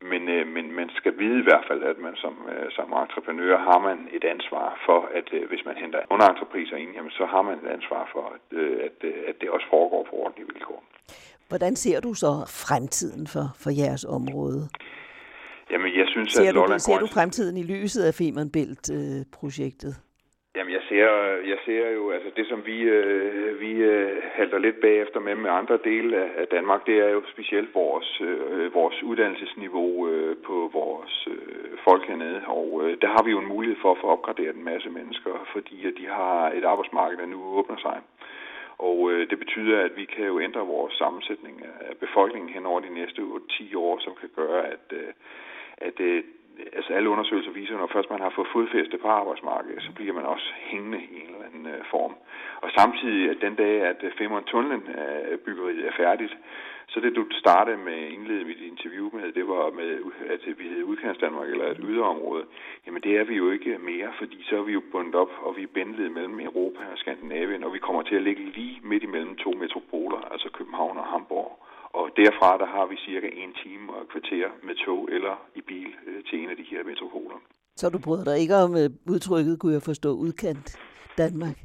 Men, 0.00 0.28
øh, 0.28 0.46
men 0.46 0.72
man 0.72 0.90
skal 0.98 1.18
vide 1.18 1.38
i 1.40 1.46
hvert 1.48 1.64
fald, 1.68 1.82
at 1.82 1.98
man 1.98 2.16
som, 2.16 2.34
øh, 2.52 2.70
som 2.70 2.92
entreprenør 2.92 3.58
har 3.58 3.78
man 3.88 3.98
et 4.16 4.24
ansvar 4.24 4.80
for, 4.86 5.00
at 5.18 5.28
øh, 5.32 5.48
hvis 5.48 5.62
man 5.64 5.76
henter 5.76 6.00
underentrepriser 6.10 6.76
ind, 6.76 6.90
jamen, 6.96 7.10
så 7.10 7.24
har 7.26 7.42
man 7.42 7.54
et 7.62 7.68
ansvar 7.76 8.08
for, 8.12 8.24
at, 8.36 8.58
øh, 8.58 8.76
at, 8.88 8.96
øh, 9.08 9.14
at 9.28 9.34
det 9.40 9.50
også 9.50 9.66
foregår 9.70 10.02
på 10.10 10.16
ordentlige 10.16 10.48
vilkår. 10.52 10.84
Hvordan 11.48 11.76
ser 11.76 12.00
du 12.00 12.14
så 12.14 12.32
fremtiden 12.64 13.26
for, 13.26 13.46
for 13.62 13.70
jeres 13.70 14.04
område? 14.04 14.68
Jamen, 15.70 15.90
jeg 16.00 16.06
synes, 16.08 16.32
ser 16.32 16.48
at 16.48 16.54
du, 16.54 16.78
Ser 16.78 16.98
du 16.98 17.06
fremtiden 17.06 17.56
i 17.56 17.62
lyset 17.62 18.02
af 18.04 18.14
Femern 18.14 18.50
Bælt-projektet? 18.50 19.94
Øh, 19.98 20.07
Jamen, 20.58 20.72
jeg 20.72 20.82
ser, 20.88 21.08
jeg 21.52 21.58
ser 21.64 21.90
jo, 21.90 22.10
altså 22.10 22.30
det 22.36 22.46
som 22.46 22.66
vi, 22.66 22.80
øh, 22.80 23.60
vi 23.60 23.72
øh, 23.72 24.22
halter 24.22 24.58
lidt 24.58 24.80
bagefter 24.80 25.20
med 25.20 25.34
med 25.34 25.50
andre 25.50 25.78
dele 25.84 26.16
af, 26.16 26.30
af 26.36 26.46
Danmark, 26.46 26.86
det 26.86 26.96
er 26.98 27.08
jo 27.08 27.22
specielt 27.32 27.74
vores, 27.74 28.20
øh, 28.20 28.74
vores 28.74 29.02
uddannelsesniveau 29.02 30.08
øh, 30.08 30.36
på 30.46 30.70
vores 30.72 31.28
øh, 31.30 31.78
folk 31.84 32.08
hernede. 32.08 32.42
Og 32.46 32.80
øh, 32.82 32.96
der 33.02 33.08
har 33.08 33.22
vi 33.22 33.30
jo 33.30 33.38
en 33.38 33.52
mulighed 33.54 33.76
for 33.82 33.90
at 33.92 34.00
få 34.00 34.06
opgraderet 34.06 34.56
en 34.56 34.64
masse 34.64 34.90
mennesker, 34.90 35.46
fordi 35.52 35.86
at 35.86 35.94
de 36.00 36.06
har 36.06 36.50
et 36.50 36.64
arbejdsmarked, 36.64 37.18
der 37.18 37.26
nu 37.26 37.40
åbner 37.58 37.76
sig. 37.76 38.00
Og 38.78 39.12
øh, 39.12 39.30
det 39.30 39.38
betyder, 39.38 39.80
at 39.80 39.96
vi 39.96 40.04
kan 40.04 40.26
jo 40.26 40.40
ændre 40.40 40.66
vores 40.66 40.94
sammensætning 40.94 41.64
af 41.80 41.96
befolkningen 41.96 42.50
hen 42.54 42.66
over 42.66 42.80
de 42.80 42.94
næste 42.94 43.22
10 43.50 43.74
år, 43.74 43.98
som 43.98 44.12
kan 44.20 44.30
gøre, 44.36 44.66
at, 44.66 44.86
øh, 44.92 45.12
at 45.76 46.00
øh, 46.00 46.24
altså 46.72 46.92
alle 46.92 47.10
undersøgelser 47.10 47.50
viser, 47.50 47.74
at 47.74 47.80
når 47.80 47.90
først 47.92 48.10
man 48.10 48.20
har 48.20 48.32
fået 48.36 48.52
fodfæste 48.52 48.98
på 48.98 49.08
arbejdsmarkedet, 49.08 49.82
så 49.82 49.92
bliver 49.92 50.14
man 50.14 50.24
også 50.24 50.48
hængende 50.56 50.98
i 50.98 51.16
en 51.20 51.26
eller 51.26 51.46
anden 51.48 51.66
øh, 51.66 51.84
form. 51.90 52.14
Og 52.60 52.70
samtidig, 52.78 53.30
at 53.30 53.36
den 53.40 53.54
dag, 53.54 53.82
at 53.82 54.00
øh, 54.02 54.12
Femern 54.18 54.44
Tunnelen 54.44 54.82
øh, 54.98 55.38
byggeriet 55.38 55.86
er 55.86 55.92
færdigt, 55.96 56.36
så 56.88 57.00
det 57.00 57.16
du 57.16 57.26
startede 57.30 57.76
med 57.76 57.98
indledet 58.16 58.46
mit 58.46 58.60
interview 58.60 59.10
med, 59.12 59.32
det 59.32 59.48
var 59.48 59.70
med, 59.70 59.90
at 60.34 60.58
vi 60.58 60.64
hed 60.68 60.82
Udkants 60.82 61.18
Danmark 61.18 61.48
eller 61.48 61.70
et 61.70 61.80
yderområde. 61.88 62.44
Jamen 62.86 63.02
det 63.02 63.16
er 63.16 63.24
vi 63.24 63.34
jo 63.36 63.50
ikke 63.50 63.78
mere, 63.78 64.12
fordi 64.18 64.44
så 64.48 64.56
er 64.58 64.62
vi 64.62 64.72
jo 64.72 64.82
bundet 64.92 65.14
op, 65.14 65.32
og 65.42 65.56
vi 65.56 65.62
er 65.62 65.74
bændlet 65.74 66.12
mellem 66.12 66.40
Europa 66.40 66.82
og 66.92 66.98
Skandinavien, 66.98 67.64
og 67.64 67.74
vi 67.74 67.78
kommer 67.78 68.02
til 68.02 68.16
at 68.16 68.22
ligge 68.22 68.44
lige 68.44 68.80
midt 68.82 69.02
imellem 69.02 69.36
to 69.36 69.50
metropoler, 69.50 70.20
altså 70.32 70.48
København 70.52 70.98
og 70.98 71.04
Hamburg. 71.04 71.67
Og 72.00 72.06
derfra 72.16 72.58
der 72.62 72.68
har 72.76 72.86
vi 72.86 72.96
cirka 72.96 73.28
en 73.42 73.52
time 73.62 73.84
og 73.94 74.02
et 74.02 74.08
kvarter 74.12 74.48
med 74.66 74.74
tog 74.84 75.08
eller 75.16 75.34
i 75.54 75.62
bil 75.70 75.90
øh, 76.06 76.24
til 76.28 76.36
en 76.42 76.50
af 76.50 76.56
de 76.56 76.66
her 76.72 76.84
metropoler. 76.84 77.38
Så 77.80 77.90
du 77.94 77.98
bryder 78.06 78.24
dig 78.24 78.36
ikke 78.42 78.56
om 78.66 78.72
øh, 78.82 78.88
udtrykket, 79.14 79.54
kunne 79.60 79.76
jeg 79.78 79.84
forstå, 79.90 80.10
udkant 80.26 80.66
Danmark? 81.22 81.56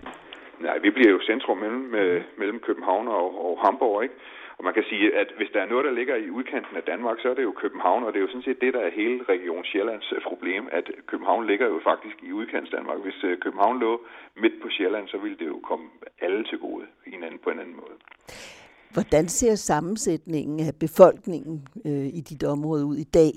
Nej, 0.66 0.78
vi 0.86 0.90
bliver 0.96 1.12
jo 1.16 1.20
centrum 1.30 1.58
mellem, 1.58 1.96
øh, 1.96 2.22
mellem 2.38 2.60
København 2.68 3.08
og, 3.08 3.28
og 3.46 3.54
Hamburg, 3.64 4.04
ikke? 4.04 4.16
Og 4.58 4.64
man 4.64 4.74
kan 4.74 4.86
sige, 4.90 5.16
at 5.22 5.30
hvis 5.38 5.50
der 5.54 5.62
er 5.62 5.70
noget, 5.72 5.86
der 5.86 5.92
ligger 6.00 6.16
i 6.16 6.30
udkanten 6.30 6.76
af 6.78 6.84
Danmark, 6.84 7.18
så 7.20 7.30
er 7.30 7.34
det 7.34 7.44
jo 7.44 7.52
København, 7.64 8.04
og 8.04 8.14
det 8.14 8.20
er 8.20 8.26
jo 8.28 8.34
sådan 8.34 8.48
set 8.50 8.62
det, 8.62 8.74
der 8.74 8.80
er 8.80 8.92
hele 9.02 9.20
Region 9.30 9.66
Sjællands 9.66 10.14
problem, 10.30 10.64
at 10.72 10.86
København 11.08 11.48
ligger 11.48 11.68
jo 11.68 11.80
faktisk 11.84 12.18
i 12.24 12.32
udkants 12.32 12.72
Danmark. 12.72 13.00
Hvis 13.06 13.20
København 13.44 13.80
lå 13.80 14.02
midt 14.36 14.62
på 14.62 14.68
Sjælland, 14.70 15.08
så 15.08 15.18
ville 15.18 15.38
det 15.38 15.48
jo 15.48 15.60
komme 15.70 15.86
alle 16.22 16.44
til 16.44 16.58
gode 16.58 16.86
i 17.06 17.14
en 17.14 17.24
anden, 17.24 17.40
på 17.40 17.50
en 17.50 17.60
anden 17.60 17.76
måde. 17.76 17.96
Hvordan 18.94 19.28
ser 19.28 19.56
sammensætningen 19.56 20.60
af 20.60 20.74
befolkningen 20.80 21.68
øh, 21.86 22.06
i 22.06 22.22
dit 22.30 22.44
område 22.44 22.86
ud 22.86 22.98
i 22.98 23.04
dag? 23.04 23.32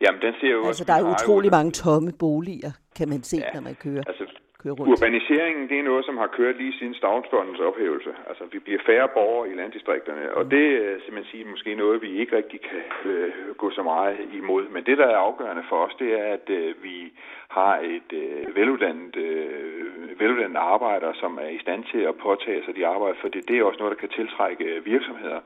Jamen, 0.00 0.20
den 0.20 0.34
ser 0.40 0.50
jo... 0.50 0.66
Altså, 0.66 0.84
der 0.84 0.92
er 0.92 1.14
utrolig 1.14 1.50
mange 1.50 1.72
tomme 1.72 2.12
boliger, 2.18 2.72
kan 2.96 3.08
man 3.08 3.22
se, 3.22 3.36
ja, 3.36 3.52
når 3.54 3.60
man 3.60 3.74
kører, 3.74 4.02
altså, 4.06 4.24
køre 4.66 4.74
rundt. 4.74 4.92
Urbaniseringen, 4.92 5.68
det 5.70 5.78
er 5.78 5.86
noget, 5.90 6.04
som 6.04 6.16
har 6.22 6.26
kørt 6.38 6.56
lige 6.56 6.78
siden 6.78 6.94
stavnsbåndens 6.94 7.60
ophævelse. 7.68 8.12
Altså, 8.28 8.44
vi 8.52 8.58
bliver 8.58 8.82
færre 8.86 9.08
borgere 9.16 9.50
i 9.50 9.54
landdistrikterne, 9.60 10.34
og 10.38 10.50
det 10.50 10.66
øh, 10.80 10.94
er 10.94 11.00
simpelthen 11.04 11.30
sige, 11.32 11.50
måske 11.54 11.74
noget, 11.74 12.02
vi 12.02 12.10
ikke 12.20 12.36
rigtig 12.36 12.60
kan 12.70 12.84
øh, 13.12 13.30
gå 13.56 13.70
så 13.70 13.82
meget 13.82 14.16
imod. 14.40 14.64
Men 14.74 14.84
det, 14.88 14.98
der 14.98 15.06
er 15.06 15.24
afgørende 15.28 15.64
for 15.68 15.78
os, 15.86 15.94
det 15.98 16.10
er, 16.20 16.26
at 16.36 16.46
øh, 16.58 16.74
vi 16.82 17.12
har 17.48 17.74
et 17.96 18.10
øh, 18.22 18.56
veluddannet, 18.56 19.16
øh, 19.16 20.20
veluddannet 20.20 20.62
arbejder, 20.74 21.12
som 21.22 21.38
er 21.44 21.48
i 21.48 21.58
stand 21.64 21.84
til 21.92 22.02
at 22.10 22.14
påtage 22.26 22.64
sig 22.64 22.76
de 22.76 22.86
arbejder, 22.86 23.16
for 23.20 23.28
det, 23.28 23.48
det 23.48 23.58
er 23.58 23.64
også 23.64 23.78
noget, 23.78 23.94
der 23.94 24.02
kan 24.02 24.16
tiltrække 24.18 24.66
virksomheder 24.84 25.40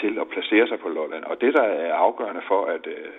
til 0.00 0.18
at 0.22 0.28
placere 0.28 0.68
sig 0.68 0.78
på 0.80 0.88
Lolland. 0.88 1.24
Og 1.24 1.40
det, 1.40 1.54
der 1.54 1.62
er 1.62 1.94
afgørende 1.94 2.42
for, 2.48 2.64
at 2.64 2.86
øh, 2.86 3.12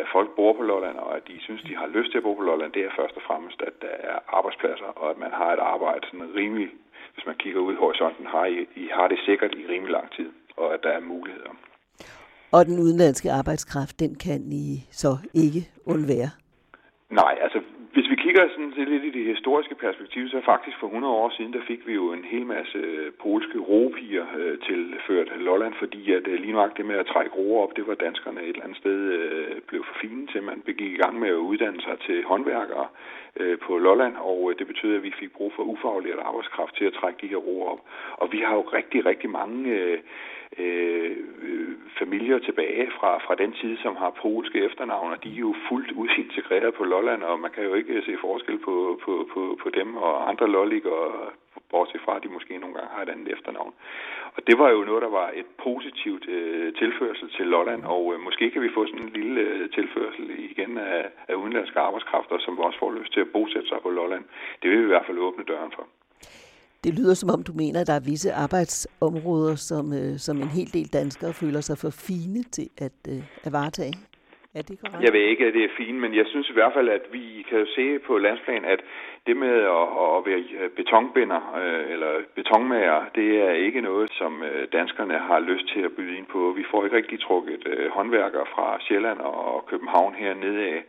at 0.00 0.06
folk 0.16 0.30
bor 0.38 0.52
på 0.58 0.62
Lolland, 0.62 0.96
og 0.96 1.16
at 1.16 1.22
de 1.28 1.36
synes, 1.46 1.62
de 1.62 1.76
har 1.76 1.86
lyst 1.86 2.10
til 2.10 2.18
at 2.18 2.26
bo 2.26 2.34
på 2.34 2.42
Lolland, 2.42 2.72
det 2.72 2.82
er 2.84 2.98
først 3.00 3.16
og 3.16 3.22
fremmest, 3.28 3.58
at 3.68 3.74
der 3.84 3.94
er 4.10 4.18
arbejdspladser, 4.38 4.90
og 5.00 5.10
at 5.10 5.18
man 5.24 5.32
har 5.40 5.50
et 5.52 5.62
arbejde 5.74 6.06
sådan 6.06 6.34
rimelig, 6.40 6.68
hvis 7.14 7.26
man 7.26 7.36
kigger 7.42 7.60
ud 7.60 7.72
i 7.72 7.82
horisonten, 7.84 8.26
har 8.26 8.44
I, 8.46 8.56
I 8.82 8.88
har 8.96 9.08
det 9.08 9.18
sikkert 9.28 9.52
i 9.54 9.66
rimelig 9.72 9.92
lang 9.98 10.08
tid, 10.16 10.30
og 10.56 10.74
at 10.74 10.80
der 10.82 10.92
er 10.98 11.00
muligheder. 11.00 11.52
Og 12.52 12.66
den 12.66 12.78
udenlandske 12.78 13.32
arbejdskraft, 13.32 14.00
den 14.00 14.14
kan 14.14 14.40
I 14.52 14.86
så 14.90 15.12
ikke 15.34 15.62
undvære? 15.86 16.30
Nej, 17.10 17.34
altså 17.40 17.60
kigger 18.38 18.54
sådan 18.54 18.88
lidt 18.92 19.04
i 19.04 19.18
det 19.18 19.24
historiske 19.34 19.74
perspektiv, 19.74 20.28
så 20.28 20.40
faktisk 20.44 20.76
for 20.80 20.86
100 20.86 21.14
år 21.14 21.30
siden, 21.36 21.52
der 21.52 21.62
fik 21.66 21.86
vi 21.86 21.94
jo 21.94 22.12
en 22.12 22.24
hel 22.24 22.46
masse 22.46 22.78
øh, 22.78 23.12
polske 23.22 23.58
ropiger 23.58 24.26
øh, 24.38 24.58
tilført 24.58 25.28
Lolland, 25.40 25.74
fordi 25.78 26.12
at 26.12 26.26
øh, 26.26 26.40
lige 26.40 26.52
nok 26.52 26.76
det 26.76 26.86
med 26.86 26.96
at 26.96 27.06
trække 27.06 27.36
roer 27.36 27.62
op, 27.62 27.76
det 27.76 27.86
var 27.86 27.94
danskerne 27.94 28.40
et 28.42 28.48
eller 28.48 28.64
andet 28.64 28.78
sted 28.78 28.98
øh, 29.18 29.60
blev 29.68 29.84
for 29.84 29.96
fine 30.00 30.26
til. 30.26 30.42
Man 30.42 30.60
begik 30.60 30.92
i 30.92 31.00
gang 31.02 31.18
med 31.18 31.28
at 31.28 31.44
uddanne 31.50 31.80
sig 31.80 31.96
til 32.06 32.24
håndværkere 32.24 32.86
øh, 33.40 33.58
på 33.58 33.78
Lolland, 33.78 34.16
og 34.16 34.50
øh, 34.50 34.58
det 34.58 34.66
betød, 34.66 34.96
at 34.96 35.02
vi 35.02 35.12
fik 35.20 35.32
brug 35.32 35.52
for 35.56 35.62
ufaglært 35.62 36.18
arbejdskraft 36.28 36.74
til 36.76 36.84
at 36.84 36.96
trække 37.00 37.18
de 37.22 37.32
her 37.32 37.42
roer 37.46 37.68
op. 37.72 37.82
Og 38.12 38.32
vi 38.32 38.38
har 38.46 38.54
jo 38.54 38.64
rigtig, 38.78 39.06
rigtig 39.06 39.30
mange... 39.30 39.70
Øh, 39.74 39.98
øh, 40.58 41.16
familier 41.98 42.38
tilbage 42.38 42.90
fra, 42.98 43.18
fra 43.26 43.34
den 43.34 43.52
tid, 43.52 43.76
som 43.82 43.96
har 43.96 44.18
polske 44.22 44.64
efternavn, 44.64 45.12
og 45.12 45.24
de 45.24 45.30
er 45.34 45.44
jo 45.48 45.54
fuldt 45.68 45.92
ud 45.92 46.08
integreret 46.24 46.74
på 46.74 46.84
Lolland, 46.84 47.22
og 47.22 47.40
man 47.40 47.50
kan 47.50 47.64
jo 47.64 47.74
ikke 47.74 48.02
se 48.06 48.16
forskel 48.20 48.58
på, 48.58 49.00
på, 49.04 49.28
på, 49.32 49.58
på 49.62 49.68
dem 49.70 49.96
og 49.96 50.28
andre 50.28 50.48
lolliger, 50.48 51.32
bortset 51.70 52.00
fra, 52.04 52.16
at 52.16 52.22
de 52.22 52.28
måske 52.28 52.58
nogle 52.58 52.74
gange 52.74 52.90
har 52.94 53.02
et 53.02 53.08
andet 53.08 53.32
efternavn. 53.32 53.74
Og 54.36 54.46
det 54.46 54.58
var 54.58 54.68
jo 54.70 54.80
noget, 54.84 55.02
der 55.02 55.08
var 55.08 55.30
et 55.34 55.46
positivt 55.66 56.28
øh, 56.28 56.74
tilførsel 56.74 57.30
til 57.36 57.46
Lolland, 57.46 57.82
og 57.84 58.14
øh, 58.14 58.20
måske 58.20 58.50
kan 58.50 58.62
vi 58.62 58.74
få 58.74 58.86
sådan 58.86 59.02
en 59.02 59.16
lille 59.20 59.40
øh, 59.40 59.70
tilførsel 59.70 60.24
igen 60.50 60.78
af, 60.78 61.04
af 61.28 61.34
udenlandske 61.34 61.80
arbejdskræfter, 61.80 62.38
som 62.38 62.58
også 62.58 62.78
får 62.78 62.92
lyst 62.92 63.12
til 63.12 63.20
at 63.20 63.32
bosætte 63.32 63.68
sig 63.68 63.78
på 63.82 63.90
Lolland. 63.90 64.24
Det 64.62 64.70
vil 64.70 64.78
vi 64.78 64.84
i 64.84 64.94
hvert 64.94 65.06
fald 65.06 65.18
åbne 65.18 65.44
døren 65.44 65.72
for. 65.76 65.86
Det 66.84 66.92
lyder 66.98 67.14
som 67.14 67.30
om, 67.30 67.42
du 67.42 67.52
mener, 67.62 67.80
at 67.80 67.86
der 67.86 67.96
er 68.00 68.08
visse 68.10 68.32
arbejdsområder, 68.32 69.54
som, 69.70 69.84
øh, 70.00 70.18
som 70.26 70.36
en 70.36 70.52
hel 70.58 70.72
del 70.76 70.88
danskere 70.92 71.32
føler 71.32 71.60
sig 71.60 71.76
for 71.78 71.90
fine 72.08 72.42
til 72.56 72.68
at, 72.86 72.98
øh, 73.12 73.22
at 73.46 73.52
varetage. 73.52 73.94
Er 74.54 74.62
det 74.68 74.80
korrekt? 74.80 75.04
Jeg 75.04 75.12
ved 75.12 75.24
ikke, 75.32 75.46
at 75.46 75.54
det 75.54 75.64
er 75.64 75.76
fint, 75.82 75.98
men 76.04 76.12
jeg 76.14 76.26
synes 76.32 76.48
i 76.50 76.56
hvert 76.58 76.72
fald, 76.76 76.88
at 76.88 77.04
vi 77.12 77.24
kan 77.50 77.66
se 77.76 77.98
på 78.06 78.18
landsplan, 78.18 78.64
at 78.64 78.80
det 79.26 79.36
med 79.36 79.56
at, 79.78 79.86
at 80.04 80.26
være 80.28 80.42
øh, 80.60 80.70
betonbinder 80.78 81.40
øh, 81.62 81.92
eller 81.92 82.12
betonmager, 82.34 83.00
det 83.14 83.28
er 83.48 83.52
ikke 83.66 83.80
noget, 83.80 84.08
som 84.20 84.42
øh, 84.42 84.68
danskerne 84.72 85.18
har 85.18 85.40
lyst 85.50 85.66
til 85.72 85.82
at 85.88 85.92
byde 85.96 86.16
ind 86.18 86.26
på. 86.26 86.40
Vi 86.56 86.64
får 86.70 86.84
ikke 86.84 86.96
rigtig 86.96 87.20
trukket 87.20 87.62
øh, 87.72 87.90
håndværkere 87.90 88.46
fra 88.54 88.66
Sjælland 88.80 89.18
og 89.20 89.66
København 89.66 90.14
hernede 90.14 90.60
af. 90.74 90.80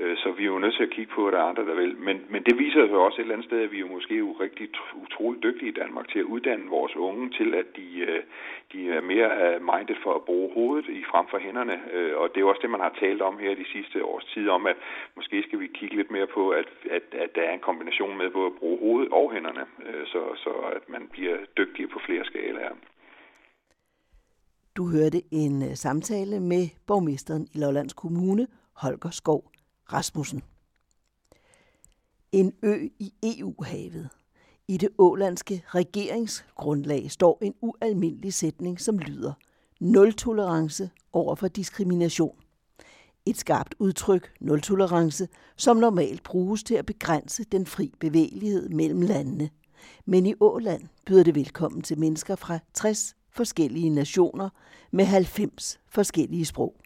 Øh, 0.00 0.16
så 0.16 0.28
vi 0.36 0.42
er 0.42 0.46
jo 0.46 0.58
nødt 0.58 0.74
til 0.76 0.82
at 0.82 0.90
kigge 0.96 1.12
på, 1.14 1.26
at 1.26 1.32
der 1.32 1.38
er 1.38 1.50
andre, 1.50 1.66
der 1.66 1.74
vil. 1.74 1.96
Men, 1.98 2.16
men 2.28 2.42
det 2.42 2.58
viser 2.58 2.80
jo 2.80 3.04
også 3.04 3.16
et 3.16 3.24
eller 3.24 3.34
andet 3.34 3.48
sted, 3.48 3.60
at 3.60 3.72
vi 3.72 3.76
er 3.76 3.86
jo 3.86 3.94
måske 3.96 4.18
er 4.18 4.40
rigtig 4.40 4.68
utroligt 5.04 5.42
dygtige 5.42 5.70
i 5.70 5.78
Danmark 5.82 6.08
til 6.08 6.18
at 6.18 6.30
uddanne 6.34 6.74
vores 6.78 6.96
unge 6.96 7.30
til, 7.30 7.54
at 7.54 7.66
de, 7.76 7.88
øh, 8.08 8.22
de 8.72 8.90
er 8.90 9.00
mere 9.00 9.30
øh, 9.44 9.56
minded 9.72 9.96
for 10.02 10.14
at 10.14 10.24
bruge 10.28 10.54
hovedet 10.54 10.88
i 10.88 11.02
frem 11.10 11.26
for 11.30 11.38
hænderne. 11.38 11.76
Og 12.20 12.28
det 12.28 12.36
er 12.36 12.44
jo 12.46 12.48
også 12.48 12.62
det, 12.62 12.70
man 12.70 12.86
har 12.86 12.94
talt 13.00 13.22
om 13.22 13.38
her 13.38 13.54
de 13.54 13.72
sidste 13.74 14.04
års 14.04 14.24
tid, 14.34 14.48
om 14.48 14.66
at 14.66 14.76
måske 15.16 15.42
skal 15.42 15.60
vi 15.60 15.66
kigge 15.66 15.96
lidt 15.96 16.10
mere 16.10 16.26
på, 16.26 16.50
at, 16.50 16.68
at, 16.90 17.02
at 17.24 17.30
der 17.34 17.42
er 17.42 17.54
en 17.54 17.66
kombination 17.68 18.18
med 18.18 18.30
både 18.30 18.46
at 18.46 18.58
bruge 18.60 18.78
hovedet 18.78 19.12
og 19.12 19.32
hænderne, 19.32 19.64
så, 20.12 20.20
så 20.44 20.50
at 20.76 20.88
man 20.88 21.08
bliver 21.12 21.36
dygtigere 21.58 21.90
på 21.90 21.98
flere 22.06 22.24
skalaer. 22.24 22.74
Du 24.76 24.84
hørte 24.96 25.20
en 25.32 25.76
samtale 25.76 26.40
med 26.40 26.64
borgmesteren 26.86 27.46
i 27.54 27.58
Lollands 27.58 27.92
Kommune, 27.92 28.46
Holger 28.82 29.10
Skov 29.10 29.42
Rasmussen. 29.92 30.42
En 32.32 32.52
ø 32.62 32.88
i 32.98 33.12
EU-havet. 33.22 34.08
I 34.68 34.76
det 34.76 34.88
ålandske 34.98 35.62
regeringsgrundlag 35.66 37.10
står 37.10 37.38
en 37.42 37.54
ualmindelig 37.60 38.34
sætning, 38.34 38.80
som 38.80 38.98
lyder 38.98 39.32
Nul 39.80 40.12
tolerance 40.12 40.90
over 41.12 41.34
for 41.34 41.48
diskrimination. 41.48 42.36
Et 43.26 43.38
skarpt 43.38 43.74
udtryk, 43.78 44.32
nul 44.40 44.60
tolerance, 44.60 45.28
som 45.56 45.76
normalt 45.76 46.22
bruges 46.22 46.62
til 46.62 46.74
at 46.74 46.86
begrænse 46.86 47.44
den 47.44 47.66
fri 47.66 47.92
bevægelighed 48.00 48.68
mellem 48.68 49.00
landene. 49.00 49.50
Men 50.04 50.26
i 50.26 50.34
Åland 50.40 50.82
byder 51.06 51.22
det 51.22 51.34
velkommen 51.34 51.82
til 51.82 51.98
mennesker 51.98 52.36
fra 52.36 52.58
60 52.74 53.16
forskellige 53.30 53.90
nationer 53.90 54.48
med 54.90 55.04
90 55.04 55.80
forskellige 55.88 56.44
sprog. 56.44 56.76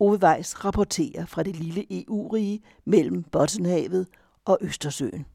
Ove 0.00 0.18
rapporterer 0.64 1.26
fra 1.26 1.42
det 1.42 1.56
lille 1.56 1.86
EU-rige 1.90 2.60
mellem 2.84 3.22
Bottenhavet 3.22 4.06
og 4.44 4.58
Østersøen. 4.60 5.26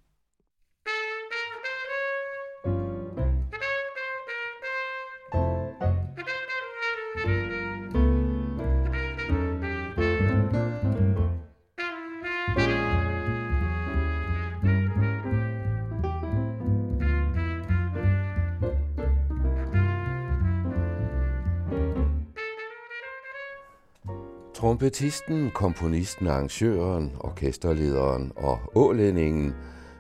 Trompetisten, 24.65 25.51
komponisten, 25.51 26.27
arrangøren, 26.27 27.11
orkesterlederen 27.19 28.31
og 28.35 28.59
ålændingen 28.75 29.55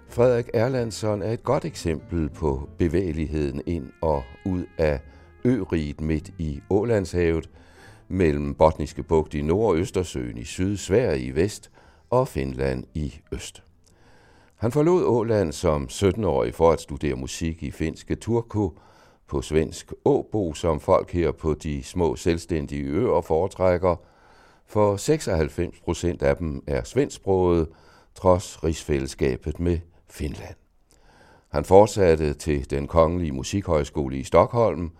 Frederik 0.09 0.49
Erlandsson 0.53 1.21
er 1.21 1.31
et 1.31 1.43
godt 1.43 1.65
eksempel 1.65 2.29
på 2.29 2.69
bevægeligheden 2.77 3.61
ind 3.65 3.91
og 4.01 4.23
ud 4.45 4.63
af 4.77 4.99
øriget 5.45 6.01
midt 6.01 6.31
i 6.39 6.61
Ålandshavet, 6.69 7.49
mellem 8.07 8.53
Botniske 8.53 9.03
bugt 9.03 9.33
i 9.33 9.41
nord 9.41 9.69
og 9.69 9.77
Østersøen 9.77 10.37
i 10.37 10.43
syd, 10.43 10.77
Sverige 10.77 11.25
i 11.25 11.35
vest 11.35 11.71
og 12.09 12.27
Finland 12.27 12.83
i 12.93 13.13
øst. 13.31 13.63
Han 14.55 14.71
forlod 14.71 15.03
Åland 15.05 15.51
som 15.51 15.87
17-årig 15.91 16.53
for 16.53 16.71
at 16.71 16.81
studere 16.81 17.15
musik 17.15 17.63
i 17.63 17.71
finske 17.71 18.15
Turku, 18.15 18.71
på 19.27 19.41
svensk 19.41 19.93
Åbo, 20.05 20.53
som 20.53 20.79
folk 20.79 21.11
her 21.11 21.31
på 21.31 21.53
de 21.53 21.83
små 21.83 22.15
selvstændige 22.15 22.83
øer 22.83 23.21
foretrækker– 23.21 23.95
for 24.67 24.97
96 24.97 25.79
procent 25.79 26.23
af 26.23 26.37
dem 26.37 26.63
er 26.67 26.83
svensksproget, 26.83 27.67
trods 28.15 28.63
rigsfællesskabet 28.63 29.59
med 29.59 29.79
Finland. 30.09 30.55
Han 31.49 31.65
fortsatte 31.65 32.33
til 32.33 32.69
den 32.69 32.87
kongelige 32.87 33.31
musikhøjskole 33.31 34.17
i 34.17 34.23
Stockholm, 34.23 34.91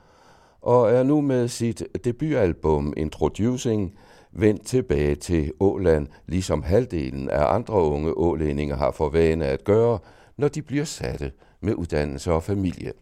og 0.62 0.91
er 0.91 1.03
nu 1.03 1.22
med 1.22 1.48
sit 1.48 1.84
debutalbum 2.03 2.93
Introducing 2.98 3.98
vendt 4.31 4.65
tilbage 4.65 5.15
til 5.15 5.51
Åland, 5.60 6.08
ligesom 6.28 6.63
halvdelen 6.63 7.30
af 7.30 7.54
andre 7.54 7.73
unge 7.73 8.17
ålændinge 8.17 8.75
har 8.75 8.91
for 8.91 9.10
vane 9.10 9.45
at 9.45 9.63
gøre, 9.63 9.99
når 10.38 10.47
de 10.47 10.62
bliver 10.62 10.86
satte 10.86 11.32
med 11.62 11.73
uddannelse 11.75 12.32
og 12.32 12.43
familie. 12.43 12.93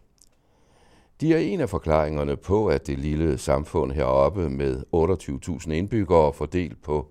De 1.24 1.34
er 1.34 1.38
en 1.38 1.60
af 1.60 1.68
forklaringerne 1.68 2.36
på, 2.36 2.66
at 2.66 2.86
det 2.86 2.98
lille 2.98 3.38
samfund 3.38 3.92
heroppe 3.92 4.50
med 4.50 4.82
28.000 5.66 5.72
indbyggere 5.72 6.32
fordelt 6.32 6.82
på 6.82 7.06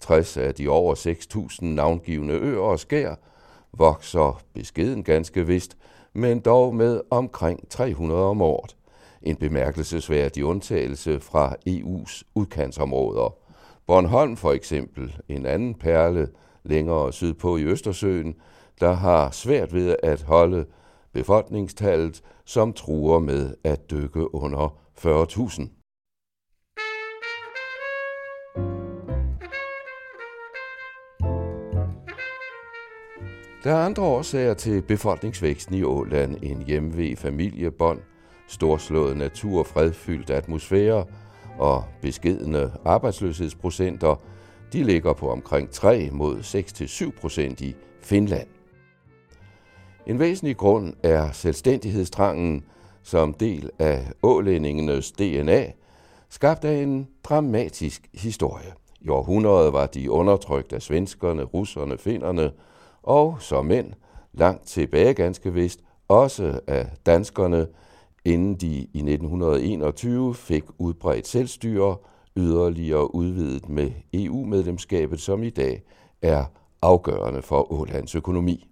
60 0.00 0.36
af 0.36 0.54
de 0.54 0.68
over 0.68 0.94
6.000 0.94 1.64
navngivende 1.64 2.34
øer 2.34 2.60
og 2.60 2.78
skær, 2.78 3.14
vokser 3.72 4.40
beskeden 4.54 5.02
ganske 5.02 5.46
vist, 5.46 5.76
men 6.12 6.40
dog 6.40 6.74
med 6.74 7.00
omkring 7.10 7.68
300 7.70 8.22
om 8.22 8.42
året. 8.42 8.76
En 9.22 9.36
bemærkelsesværdig 9.36 10.44
undtagelse 10.44 11.20
fra 11.20 11.54
EU's 11.68 12.22
udkantsområder. 12.34 13.34
Bornholm 13.86 14.36
for 14.36 14.52
eksempel, 14.52 15.16
en 15.28 15.46
anden 15.46 15.74
perle 15.74 16.28
længere 16.64 17.12
sydpå 17.12 17.56
i 17.56 17.64
Østersøen, 17.64 18.34
der 18.80 18.92
har 18.92 19.30
svært 19.30 19.74
ved 19.74 19.96
at 20.02 20.22
holde 20.22 20.64
befolkningstallet, 21.16 22.22
som 22.44 22.72
truer 22.72 23.18
med 23.18 23.54
at 23.64 23.90
dykke 23.90 24.34
under 24.34 24.78
40.000. 24.98 25.62
Der 33.64 33.72
er 33.72 33.84
andre 33.84 34.02
årsager 34.02 34.54
til 34.54 34.82
befolkningsvæksten 34.82 35.74
i 35.74 35.82
Åland 35.82 36.36
end 36.42 36.64
hjemve 36.64 37.16
familiebånd, 37.16 38.00
storslået 38.48 39.16
natur, 39.16 39.62
fredfyldt 39.62 40.30
atmosfære 40.30 41.04
og 41.58 41.84
beskedende 42.02 42.72
arbejdsløshedsprocenter. 42.84 44.22
De 44.72 44.82
ligger 44.82 45.12
på 45.12 45.30
omkring 45.30 45.70
3 45.70 46.08
mod 46.12 46.38
6-7 46.38 47.20
procent 47.20 47.60
i 47.60 47.74
Finland. 48.02 48.55
En 50.06 50.18
væsentlig 50.18 50.56
grund 50.56 50.94
er 51.02 51.32
selvstændighedstrangen 51.32 52.64
som 53.02 53.34
del 53.34 53.70
af 53.78 54.12
ålændingenes 54.22 55.12
DNA, 55.12 55.72
skabt 56.28 56.64
af 56.64 56.82
en 56.82 57.08
dramatisk 57.24 58.08
historie. 58.14 58.72
I 59.00 59.08
århundrede 59.08 59.72
var 59.72 59.86
de 59.86 60.10
undertrykt 60.10 60.72
af 60.72 60.82
svenskerne, 60.82 61.42
russerne, 61.42 61.98
finnerne 61.98 62.50
og 63.02 63.36
som 63.40 63.66
mænd, 63.66 63.92
langt 64.32 64.66
tilbage 64.66 65.14
ganske 65.14 65.52
vist, 65.52 65.80
også 66.08 66.60
af 66.66 66.86
danskerne, 67.06 67.66
inden 68.24 68.54
de 68.54 68.76
i 68.76 68.98
1921 68.98 70.34
fik 70.34 70.64
udbredt 70.78 71.26
selvstyre, 71.26 71.96
yderligere 72.36 73.14
udvidet 73.14 73.68
med 73.68 73.90
EU-medlemskabet, 74.14 75.20
som 75.20 75.42
i 75.42 75.50
dag 75.50 75.82
er 76.22 76.44
afgørende 76.82 77.42
for 77.42 77.72
Ålands 77.72 78.14
økonomi. 78.14 78.66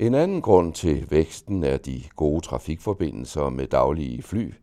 En 0.00 0.14
anden 0.14 0.42
grund 0.42 0.72
til 0.72 1.10
væksten 1.10 1.64
er 1.64 1.76
de 1.76 2.02
gode 2.16 2.40
trafikforbindelser 2.40 3.48
med 3.48 3.66
daglige 3.66 4.22
fly 4.22 4.54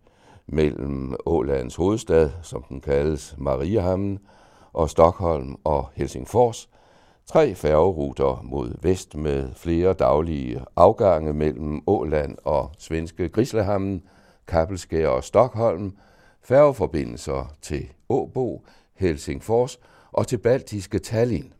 mellem 0.47 1.15
Ålands 1.25 1.75
hovedstad, 1.75 2.29
som 2.41 2.63
den 2.63 2.81
kaldes 2.81 3.35
Mariehamn, 3.37 4.19
og 4.73 4.89
Stockholm 4.89 5.55
og 5.63 5.89
Helsingfors. 5.95 6.69
Tre 7.25 7.55
færgeruter 7.55 8.41
mod 8.43 8.73
vest 8.81 9.15
med 9.15 9.49
flere 9.55 9.93
daglige 9.93 10.61
afgange 10.75 11.33
mellem 11.33 11.81
Åland 11.87 12.37
og 12.43 12.71
svenske 12.77 13.29
Grislahamn, 13.29 14.01
Kappelskær 14.47 15.07
og 15.07 15.23
Stockholm, 15.23 15.97
færgeforbindelser 16.41 17.53
til 17.61 17.87
Åbo, 18.09 18.65
Helsingfors 18.95 19.79
og 20.11 20.27
til 20.27 20.37
baltiske 20.37 20.99
Tallinn. 20.99 21.53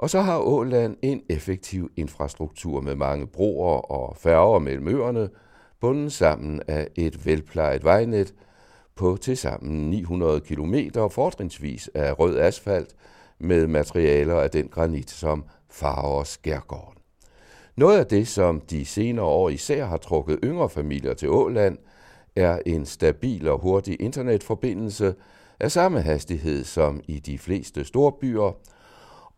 Og 0.00 0.10
så 0.10 0.20
har 0.20 0.38
Åland 0.38 0.96
en 1.02 1.22
effektiv 1.28 1.90
infrastruktur 1.96 2.80
med 2.80 2.94
mange 2.94 3.26
broer 3.26 3.90
og 3.92 4.16
færger 4.16 4.58
mellem 4.58 4.88
øerne, 4.88 5.28
bundet 5.80 6.12
sammen 6.12 6.62
af 6.68 6.88
et 6.96 7.26
velplejet 7.26 7.84
vejnet 7.84 8.34
på 8.96 9.18
tilsammen 9.20 9.90
900 9.90 10.40
km 10.40 10.74
fortrinsvis 11.10 11.90
af 11.94 12.18
rød 12.18 12.38
asfalt 12.38 12.94
med 13.38 13.66
materialer 13.66 14.40
af 14.40 14.50
den 14.50 14.68
granit, 14.68 15.10
som 15.10 15.44
farver 15.70 16.24
skærgården. 16.24 16.98
Noget 17.76 17.98
af 17.98 18.06
det, 18.06 18.28
som 18.28 18.60
de 18.60 18.84
senere 18.84 19.26
år 19.26 19.48
især 19.48 19.84
har 19.84 19.96
trukket 19.96 20.38
yngre 20.44 20.68
familier 20.68 21.14
til 21.14 21.30
Åland, 21.30 21.78
er 22.36 22.58
en 22.66 22.86
stabil 22.86 23.48
og 23.48 23.58
hurtig 23.58 24.02
internetforbindelse 24.02 25.14
af 25.60 25.72
samme 25.72 26.00
hastighed 26.00 26.64
som 26.64 27.00
i 27.08 27.18
de 27.18 27.38
fleste 27.38 27.84
storbyer, 27.84 28.52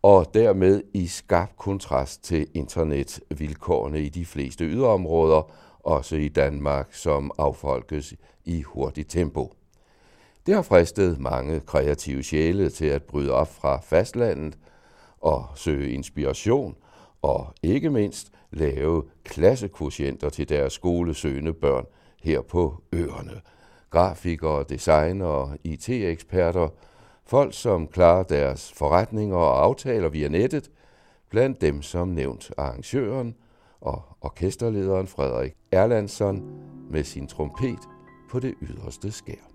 og 0.03 0.33
dermed 0.33 0.83
i 0.93 1.07
skarp 1.07 1.57
kontrast 1.57 2.23
til 2.23 2.47
internetvilkårene 2.53 4.01
i 4.01 4.09
de 4.09 4.25
fleste 4.25 4.65
yderområder, 4.65 5.51
også 5.79 6.15
i 6.15 6.27
Danmark, 6.27 6.93
som 6.93 7.31
affolkes 7.37 8.13
i 8.45 8.61
hurtigt 8.61 9.09
tempo. 9.09 9.53
Det 10.45 10.55
har 10.55 10.61
fristet 10.61 11.19
mange 11.19 11.59
kreative 11.59 12.23
sjæle 12.23 12.69
til 12.69 12.85
at 12.85 13.03
bryde 13.03 13.31
op 13.31 13.53
fra 13.53 13.79
fastlandet 13.79 14.57
og 15.21 15.45
søge 15.55 15.91
inspiration 15.91 16.75
og 17.21 17.53
ikke 17.63 17.89
mindst 17.89 18.31
lave 18.51 19.03
klassekvotienter 19.23 20.29
til 20.29 20.49
deres 20.49 20.73
skolesøgende 20.73 21.53
børn 21.53 21.85
her 22.23 22.41
på 22.41 22.81
øerne. 22.91 23.41
Grafikere, 23.89 24.65
designere, 24.69 25.57
IT-eksperter, 25.63 26.69
folk 27.33 27.53
som 27.53 27.87
klarer 27.87 28.23
deres 28.23 28.73
forretninger 28.73 29.37
og 29.37 29.63
aftaler 29.63 30.09
via 30.09 30.27
nettet, 30.27 30.71
blandt 31.29 31.61
dem 31.61 31.81
som 31.81 32.07
nævnt 32.07 32.51
arrangøren 32.57 33.35
og 33.81 34.01
orkesterlederen 34.21 35.07
Frederik 35.07 35.53
Erlandsson 35.71 36.43
med 36.91 37.03
sin 37.03 37.27
trompet 37.27 37.79
på 38.29 38.39
det 38.39 38.53
yderste 38.61 39.11
skær. 39.11 39.52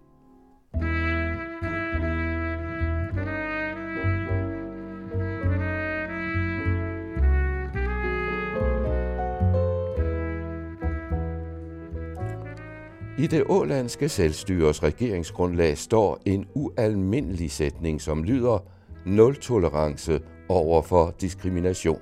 I 13.19 13.27
det 13.27 13.45
ålandske 13.49 14.09
selvstyres 14.09 14.83
regeringsgrundlag 14.83 15.79
står 15.79 16.19
en 16.25 16.47
ualmindelig 16.55 17.51
sætning, 17.51 18.01
som 18.01 18.25
lyder 18.25 18.59
nul 19.07 19.37
tolerance 19.37 20.21
over 20.49 20.83
for 20.83 21.15
diskrimination. 21.21 22.01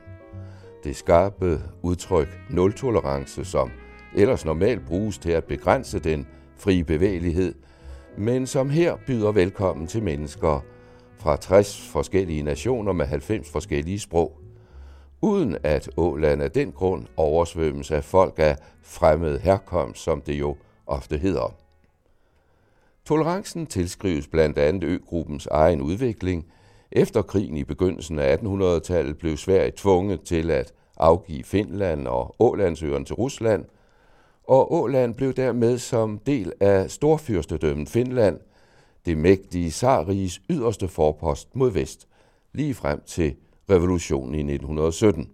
Det 0.84 0.96
skarpe 0.96 1.60
udtryk 1.82 2.28
nul 2.50 2.72
tolerance, 2.72 3.44
som 3.44 3.70
ellers 4.16 4.44
normalt 4.44 4.86
bruges 4.86 5.18
til 5.18 5.30
at 5.30 5.44
begrænse 5.44 5.98
den 5.98 6.26
frie 6.56 6.84
bevægelighed, 6.84 7.54
men 8.18 8.46
som 8.46 8.70
her 8.70 8.96
byder 9.06 9.32
velkommen 9.32 9.86
til 9.86 10.02
mennesker 10.02 10.64
fra 11.18 11.36
60 11.36 11.88
forskellige 11.92 12.42
nationer 12.42 12.92
med 12.92 13.06
90 13.06 13.50
forskellige 13.50 13.98
sprog, 13.98 14.38
uden 15.20 15.56
at 15.62 15.90
Åland 15.96 16.42
af 16.42 16.50
den 16.50 16.72
grund 16.72 17.06
oversvømmes 17.16 17.90
af 17.90 18.04
folk 18.04 18.34
af 18.38 18.56
fremmed 18.82 19.40
herkomst, 19.40 20.02
som 20.02 20.20
det 20.20 20.34
jo 20.34 20.56
ofte 20.86 21.18
hedder. 21.18 21.54
Tolerancen 23.04 23.66
tilskrives 23.66 24.28
blandt 24.28 24.58
andet 24.58 24.84
øgruppens 24.84 25.46
egen 25.46 25.80
udvikling. 25.80 26.46
Efter 26.92 27.22
krigen 27.22 27.56
i 27.56 27.64
begyndelsen 27.64 28.18
af 28.18 28.36
1800-tallet 28.36 29.18
blev 29.18 29.36
Sverige 29.36 29.72
tvunget 29.76 30.20
til 30.22 30.50
at 30.50 30.72
afgive 30.96 31.44
Finland 31.44 32.06
og 32.06 32.34
Ålandsøerne 32.38 33.04
til 33.04 33.14
Rusland, 33.14 33.64
og 34.44 34.74
Åland 34.74 35.14
blev 35.14 35.32
dermed 35.32 35.78
som 35.78 36.18
del 36.18 36.52
af 36.60 36.90
Storfyrstedømmen 36.90 37.86
Finland 37.86 38.40
det 39.06 39.18
mægtige 39.18 39.72
Sarriges 39.72 40.40
yderste 40.50 40.88
forpost 40.88 41.56
mod 41.56 41.70
vest, 41.70 42.08
lige 42.52 42.74
frem 42.74 43.02
til 43.06 43.36
revolutionen 43.70 44.34
i 44.34 44.54
1917. 44.54 45.30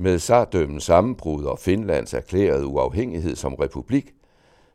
Med 0.00 0.18
Sardømmens 0.18 0.84
sammenbrud 0.84 1.44
og 1.44 1.58
Finlands 1.58 2.14
erklærede 2.14 2.66
uafhængighed 2.66 3.36
som 3.36 3.54
republik, 3.54 4.14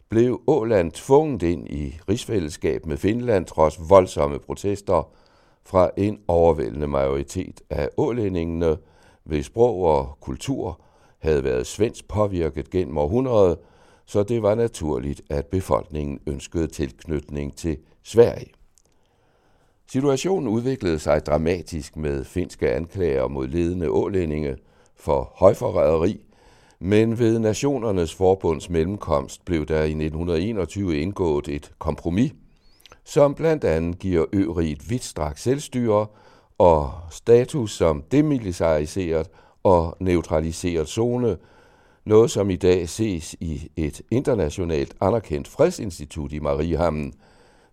blev 0.09 0.41
Åland 0.47 0.91
tvunget 0.91 1.43
ind 1.43 1.67
i 1.67 1.99
rigsfællesskab 2.09 2.86
med 2.86 2.97
Finland 2.97 3.45
trods 3.45 3.89
voldsomme 3.89 4.39
protester 4.39 5.12
fra 5.65 5.89
en 5.97 6.19
overvældende 6.27 6.88
majoritet 6.88 7.62
af 7.69 7.89
ålændingene, 7.97 8.77
hvis 9.23 9.45
sprog 9.45 9.83
og 9.83 10.17
kultur 10.21 10.81
havde 11.19 11.43
været 11.43 11.67
svensk 11.67 12.07
påvirket 12.07 12.69
gennem 12.69 12.97
århundrede, 12.97 13.59
så 14.05 14.23
det 14.23 14.41
var 14.41 14.55
naturligt, 14.55 15.21
at 15.29 15.45
befolkningen 15.45 16.19
ønskede 16.27 16.67
tilknytning 16.67 17.57
til 17.57 17.77
Sverige. 18.03 18.51
Situationen 19.91 20.47
udviklede 20.47 20.99
sig 20.99 21.25
dramatisk 21.25 21.97
med 21.97 22.23
finske 22.23 22.71
anklager 22.71 23.27
mod 23.27 23.47
ledende 23.47 23.89
ålændinge– 23.89 24.57
for 25.03 25.31
højforræderi, 25.35 26.21
men 26.79 27.19
ved 27.19 27.39
Nationernes 27.39 28.15
Forbunds 28.15 28.69
mellemkomst 28.69 29.45
blev 29.45 29.65
der 29.65 29.83
i 29.83 29.89
1921 29.89 31.01
indgået 31.01 31.47
et 31.47 31.71
kompromis, 31.79 32.31
som 33.03 33.35
blandt 33.35 33.63
andet 33.63 33.99
giver 33.99 34.25
øriget 34.33 34.89
vidtstrakt 34.89 35.39
selvstyre 35.39 36.07
og 36.57 36.91
status 37.11 37.71
som 37.71 38.03
demilitariseret 38.11 39.29
og 39.63 39.97
neutraliseret 39.99 40.87
zone, 40.87 41.37
noget 42.05 42.31
som 42.31 42.49
i 42.49 42.55
dag 42.55 42.89
ses 42.89 43.35
i 43.39 43.71
et 43.75 44.01
internationalt 44.11 44.95
anerkendt 45.01 45.47
fredsinstitut 45.47 46.33
i 46.33 46.39
Mariehamn, 46.39 47.13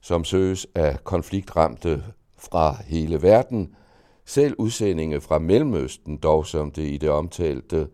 som 0.00 0.24
søges 0.24 0.66
af 0.74 1.04
konfliktramte 1.04 2.02
fra 2.38 2.76
hele 2.86 3.22
verden, 3.22 3.74
selv 4.30 4.54
udsendinge 4.58 5.20
fra 5.20 5.38
Mellemøsten, 5.38 6.16
dog 6.16 6.46
som 6.46 6.70
det 6.70 6.82
i 6.82 6.96
det 6.96 7.10
omtalte 7.10 7.88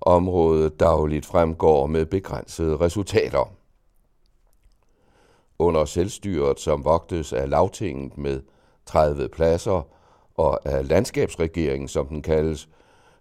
område 0.00 0.70
dagligt 0.70 1.26
fremgår 1.26 1.86
med 1.86 2.06
begrænsede 2.06 2.76
resultater. 2.76 3.52
Under 5.58 5.84
selvstyret, 5.84 6.60
som 6.60 6.84
vogtes 6.84 7.32
af 7.32 7.50
lavtinget 7.50 8.18
med 8.18 8.42
30 8.86 9.28
pladser, 9.28 9.88
og 10.34 10.68
af 10.68 10.88
landskabsregeringen, 10.88 11.88
som 11.88 12.06
den 12.06 12.22
kaldes, 12.22 12.68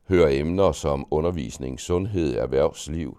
hører 0.10 0.30
emner 0.32 0.72
som 0.72 1.08
undervisning, 1.12 1.80
sundhed, 1.80 2.36
erhvervsliv, 2.38 3.18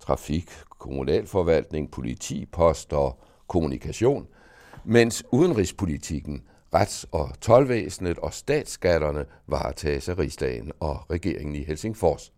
trafik, 0.00 0.50
kommunalforvaltning, 0.78 1.90
politi, 1.90 2.46
post 2.46 2.92
og 2.92 3.18
kommunikation, 3.48 4.26
mens 4.84 5.24
udenrigspolitikken 5.30 6.42
rets- 6.74 7.06
og 7.12 7.30
tolvvæsenet 7.40 8.18
og 8.18 8.34
statsskatterne 8.34 9.24
varetages 9.46 10.08
af 10.08 10.18
rigsdagen 10.18 10.72
og 10.80 11.10
regeringen 11.10 11.54
i 11.54 11.64
Helsingfors. 11.64 12.32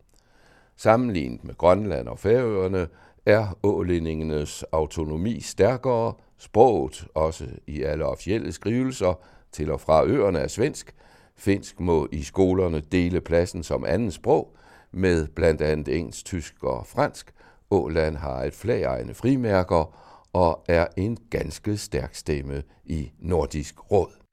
Sammenlignet 0.76 1.44
med 1.44 1.54
Grønland 1.54 2.08
og 2.08 2.18
Færøerne 2.18 2.86
er 3.26 3.58
ålændingenes 3.62 4.62
autonomi 4.62 5.40
stærkere, 5.40 6.14
sproget 6.38 7.06
også 7.14 7.46
i 7.66 7.82
alle 7.82 8.06
officielle 8.06 8.52
skrivelser 8.52 9.20
til 9.52 9.70
og 9.70 9.80
fra 9.80 10.06
øerne 10.06 10.38
er 10.38 10.48
svensk. 10.48 10.94
Finsk 11.36 11.80
må 11.80 12.08
i 12.12 12.22
skolerne 12.22 12.80
dele 12.80 13.20
pladsen 13.20 13.62
som 13.62 13.84
anden 13.84 14.10
sprog 14.10 14.56
med 14.92 15.28
blandt 15.28 15.62
andet 15.62 15.96
engelsk, 15.98 16.24
tysk 16.24 16.64
og 16.64 16.86
fransk. 16.86 17.34
Åland 17.70 18.16
har 18.16 18.42
et 18.42 18.54
flagegne 18.54 19.14
frimærker 19.14 19.96
og 20.32 20.64
er 20.68 20.86
en 20.96 21.18
ganske 21.30 21.76
stærk 21.76 22.14
stemme 22.14 22.62
i 22.84 23.12
Nordisk 23.18 23.90
Råd. 23.92 24.23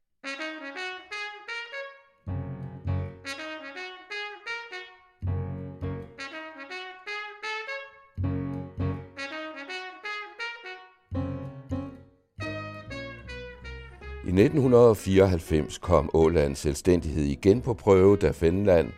1994 14.42 15.78
kom 15.78 16.10
Ålands 16.14 16.60
selvstændighed 16.60 17.24
igen 17.24 17.62
på 17.62 17.74
prøve, 17.74 18.18
da 18.18 18.32
Finland 18.32 18.90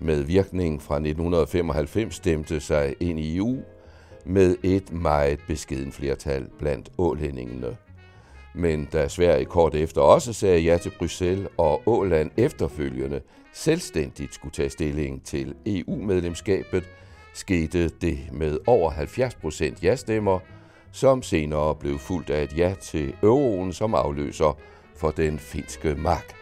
med 0.00 0.22
virkning 0.22 0.82
fra 0.82 0.94
1995 0.94 2.14
stemte 2.14 2.60
sig 2.60 2.94
ind 3.00 3.20
i 3.20 3.36
EU 3.36 3.58
med 4.24 4.56
et 4.62 4.92
meget 4.92 5.38
beskeden 5.48 5.92
flertal 5.92 6.46
blandt 6.58 6.90
ålændingene. 6.98 7.76
Men 8.54 8.88
da 8.92 9.08
Sverige 9.08 9.44
kort 9.44 9.74
efter 9.74 10.00
også 10.00 10.32
sagde 10.32 10.60
ja 10.60 10.78
til 10.78 10.92
Bruxelles 10.98 11.48
og 11.56 11.82
Åland 11.86 12.30
efterfølgende 12.36 13.20
selvstændigt 13.52 14.34
skulle 14.34 14.52
tage 14.52 14.70
stilling 14.70 15.24
til 15.24 15.54
EU-medlemskabet, 15.66 16.84
skete 17.34 17.88
det 17.88 18.18
med 18.32 18.58
over 18.66 18.90
70 18.90 19.34
procent 19.34 19.84
ja-stemmer, 19.84 20.38
som 20.92 21.22
senere 21.22 21.74
blev 21.74 21.98
fuldt 21.98 22.30
af 22.30 22.42
et 22.42 22.58
ja 22.58 22.74
til 22.80 23.14
euroen 23.22 23.72
som 23.72 23.94
afløser 23.94 24.58
for 24.96 25.10
den 25.10 25.38
finske 25.38 25.94
mark. 25.94 26.34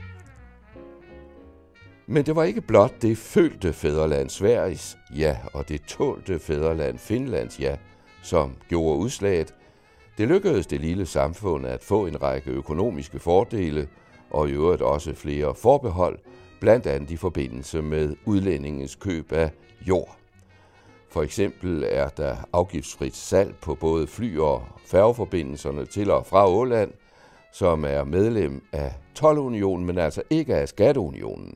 Men 2.06 2.26
det 2.26 2.36
var 2.36 2.44
ikke 2.44 2.60
blot 2.60 3.02
det 3.02 3.18
følte 3.18 3.72
fædreland 3.72 4.30
Sveriges 4.30 4.98
ja 5.16 5.36
og 5.52 5.68
det 5.68 5.82
tålte 5.82 6.38
fædreland 6.38 6.98
Finlands 6.98 7.60
ja, 7.60 7.76
som 8.22 8.56
gjorde 8.68 8.98
udslaget. 8.98 9.54
Det 10.18 10.28
lykkedes 10.28 10.66
det 10.66 10.80
lille 10.80 11.06
samfund 11.06 11.66
at 11.66 11.84
få 11.84 12.06
en 12.06 12.22
række 12.22 12.50
økonomiske 12.50 13.18
fordele 13.18 13.88
og 14.30 14.48
i 14.48 14.52
øvrigt 14.52 14.82
også 14.82 15.14
flere 15.14 15.54
forbehold, 15.54 16.18
blandt 16.60 16.86
andet 16.86 17.10
i 17.10 17.16
forbindelse 17.16 17.82
med 17.82 18.16
udlændingens 18.24 18.94
køb 18.94 19.32
af 19.32 19.50
jord. 19.88 20.16
For 21.10 21.22
eksempel 21.22 21.84
er 21.88 22.08
der 22.08 22.36
afgiftsfrit 22.52 23.16
salg 23.16 23.54
på 23.62 23.74
både 23.74 24.06
fly- 24.06 24.38
og 24.38 24.62
færgeforbindelserne 24.86 25.86
til 25.86 26.10
og 26.10 26.26
fra 26.26 26.48
Åland, 26.48 26.92
som 27.52 27.84
er 27.84 28.04
medlem 28.04 28.62
af 28.72 28.92
12-unionen, 29.18 29.86
men 29.86 29.98
altså 29.98 30.22
ikke 30.30 30.54
af 30.54 30.68
Skatteunionen. 30.68 31.54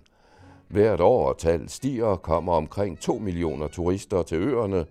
Hvert 0.68 1.00
år 1.00 1.32
tallet 1.32 1.70
stiger, 1.70 2.16
kommer 2.16 2.52
omkring 2.52 2.98
2 2.98 3.18
millioner 3.18 3.68
turister 3.68 4.22
til 4.22 4.38
øerne. 4.38 4.86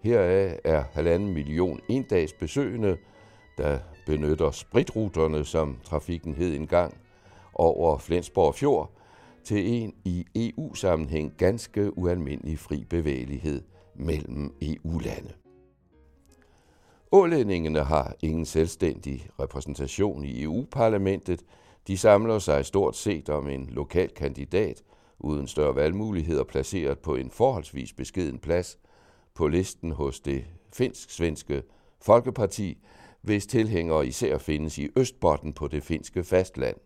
Heraf 0.00 0.58
er 0.64 0.84
halvanden 0.92 1.34
million 1.34 1.80
endags 1.88 2.32
besøgende, 2.32 2.96
der 3.58 3.78
benytter 4.06 4.50
spritruterne, 4.50 5.44
som 5.44 5.78
trafikken 5.84 6.34
hed 6.34 6.54
engang, 6.54 6.96
over 7.54 7.98
Flensborg 7.98 8.54
Fjord, 8.54 8.90
til 9.44 9.82
en 9.82 9.94
i 10.04 10.24
EU-sammenhæng 10.34 11.32
ganske 11.38 11.98
ualmindelig 11.98 12.58
fri 12.58 12.84
bevægelighed 12.90 13.62
mellem 13.94 14.54
EU-lande. 14.62 15.41
Ålændingene 17.14 17.84
har 17.84 18.14
ingen 18.22 18.44
selvstændig 18.46 19.28
repræsentation 19.40 20.24
i 20.24 20.42
EU-parlamentet. 20.42 21.42
De 21.86 21.98
samler 21.98 22.38
sig 22.38 22.66
stort 22.66 22.96
set 22.96 23.28
om 23.28 23.48
en 23.48 23.68
lokal 23.72 24.08
kandidat, 24.08 24.82
uden 25.18 25.48
større 25.48 25.74
valgmuligheder 25.74 26.44
placeret 26.44 26.98
på 26.98 27.14
en 27.14 27.30
forholdsvis 27.30 27.92
beskeden 27.92 28.38
plads 28.38 28.78
på 29.34 29.48
listen 29.48 29.90
hos 29.90 30.20
det 30.20 30.44
finsk-svenske 30.72 31.62
Folkeparti, 32.00 32.78
hvis 33.20 33.46
tilhængere 33.46 34.06
især 34.06 34.38
findes 34.38 34.78
i 34.78 34.88
Østbotten 34.96 35.52
på 35.52 35.68
det 35.68 35.82
finske 35.82 36.24
fastland. 36.24 36.76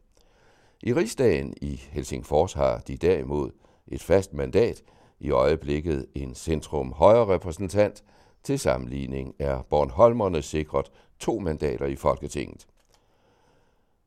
I 0.83 0.95
rigsdagen 0.95 1.55
i 1.63 1.81
Helsingfors 1.91 2.53
har 2.53 2.79
de 2.79 2.97
derimod 2.97 3.51
et 3.89 4.03
fast 4.03 4.35
mandat, 4.35 4.83
i 5.21 5.31
øjeblikket 5.31 6.07
en 6.15 6.35
centrum-højre 6.35 7.35
repræsentant. 7.35 8.05
Til 8.47 8.59
sammenligning 8.59 9.35
er 9.39 9.63
Bornholmerne 9.71 10.43
sikret 10.43 10.91
to 11.19 11.39
mandater 11.39 11.87
i 11.87 11.97
Folketinget. 11.97 12.67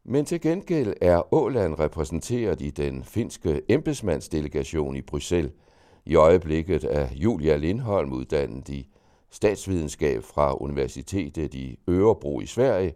Men 0.03 0.25
til 0.25 0.41
gengæld 0.41 0.93
er 1.01 1.33
Åland 1.33 1.79
repræsenteret 1.79 2.61
i 2.61 2.69
den 2.69 3.03
finske 3.03 3.61
embedsmandsdelegation 3.69 4.95
i 4.95 5.01
Bruxelles. 5.01 5.51
I 6.05 6.15
øjeblikket 6.15 6.83
er 6.83 7.07
Julia 7.13 7.55
Lindholm 7.55 8.13
uddannet 8.13 8.69
i 8.69 8.87
statsvidenskab 9.29 10.23
fra 10.23 10.61
Universitetet 10.61 11.53
i 11.53 11.79
Ørebro 11.89 12.39
i 12.39 12.45
Sverige, 12.45 12.93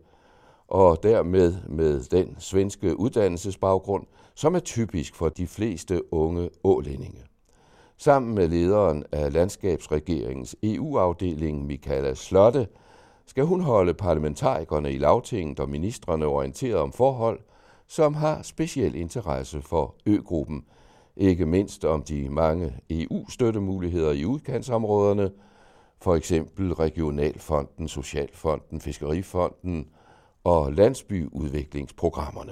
og 0.68 1.04
dermed 1.04 1.56
med 1.70 2.04
den 2.04 2.36
svenske 2.40 3.00
uddannelsesbaggrund, 3.00 4.06
som 4.36 4.56
er 4.56 4.60
typisk 4.60 5.16
for 5.16 5.30
de 5.30 5.48
fleste 5.48 6.14
unge 6.14 6.50
ålændinge. 6.64 7.33
Sammen 7.98 8.36
med 8.36 8.48
lederen 8.48 9.04
af 9.12 9.34
landskabsregeringens 9.34 10.56
EU-afdeling, 10.64 11.66
Michaela 11.66 12.14
Slotte, 12.14 12.68
skal 13.26 13.44
hun 13.44 13.62
holde 13.62 13.94
parlamentarikerne 13.94 14.94
i 14.94 14.98
lavtinget 14.98 15.60
og 15.60 15.70
ministerne 15.70 16.26
orienteret 16.26 16.76
om 16.76 16.92
forhold, 16.92 17.40
som 17.88 18.14
har 18.14 18.42
speciel 18.42 18.96
interesse 18.96 19.62
for 19.62 19.96
øgruppen, 20.06 20.66
ikke 21.16 21.46
mindst 21.46 21.86
om 21.86 22.04
de 22.04 22.30
mange 22.30 22.74
EU-støttemuligheder 22.90 24.12
i 24.12 24.26
udkantsområderne, 24.26 25.32
for 26.02 26.16
eksempel 26.16 26.74
Regionalfonden, 26.74 27.88
Socialfonden, 27.88 28.82
Fiskerifonden 28.82 29.88
og 30.44 30.74
landsbyudviklingsprogrammerne. 30.74 32.52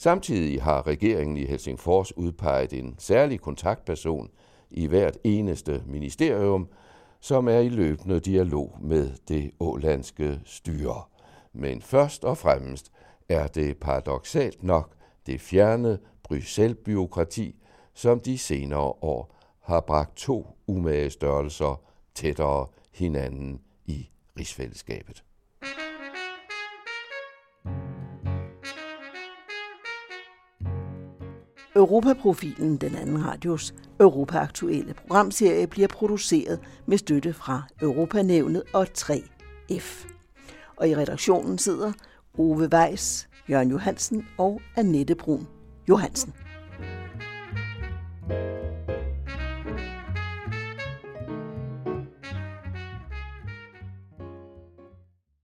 Samtidig 0.00 0.62
har 0.62 0.86
regeringen 0.86 1.36
i 1.36 1.44
Helsingfors 1.44 2.16
udpeget 2.16 2.72
en 2.72 2.94
særlig 2.98 3.40
kontaktperson 3.40 4.30
i 4.70 4.86
hvert 4.86 5.18
eneste 5.24 5.82
ministerium, 5.86 6.68
som 7.20 7.48
er 7.48 7.58
i 7.58 7.68
løbende 7.68 8.20
dialog 8.20 8.78
med 8.80 9.10
det 9.28 9.50
ålandske 9.60 10.40
styre. 10.44 11.02
Men 11.52 11.82
først 11.82 12.24
og 12.24 12.38
fremmest 12.38 12.92
er 13.28 13.46
det 13.46 13.76
paradoxalt 13.76 14.62
nok 14.62 14.94
det 15.26 15.40
fjerne 15.40 15.98
Bruxelles-byråkrati, 16.22 17.54
som 17.94 18.20
de 18.20 18.38
senere 18.38 18.92
år 19.02 19.34
har 19.60 19.80
bragt 19.80 20.16
to 20.16 20.46
umage 20.66 21.10
størrelser 21.10 21.82
tættere 22.14 22.66
hinanden 22.94 23.60
i 23.86 24.10
rigsfællesskabet. 24.38 25.24
Europaprofilen, 31.78 32.76
den 32.76 32.94
anden 32.94 33.26
radios 33.26 33.74
Europaaktuelle 34.00 34.94
programserie, 34.94 35.66
bliver 35.66 35.88
produceret 35.88 36.60
med 36.86 36.98
støtte 36.98 37.32
fra 37.32 37.62
Europanævnet 37.82 38.62
og 38.72 38.86
3F. 38.98 40.06
Og 40.76 40.88
i 40.88 40.96
redaktionen 40.96 41.58
sidder 41.58 41.92
Ove 42.38 42.68
Weiss, 42.72 43.28
Jørgen 43.50 43.70
Johansen 43.70 44.26
og 44.38 44.60
Annette 44.76 45.14
Brun 45.14 45.46
Johansen. 45.88 46.34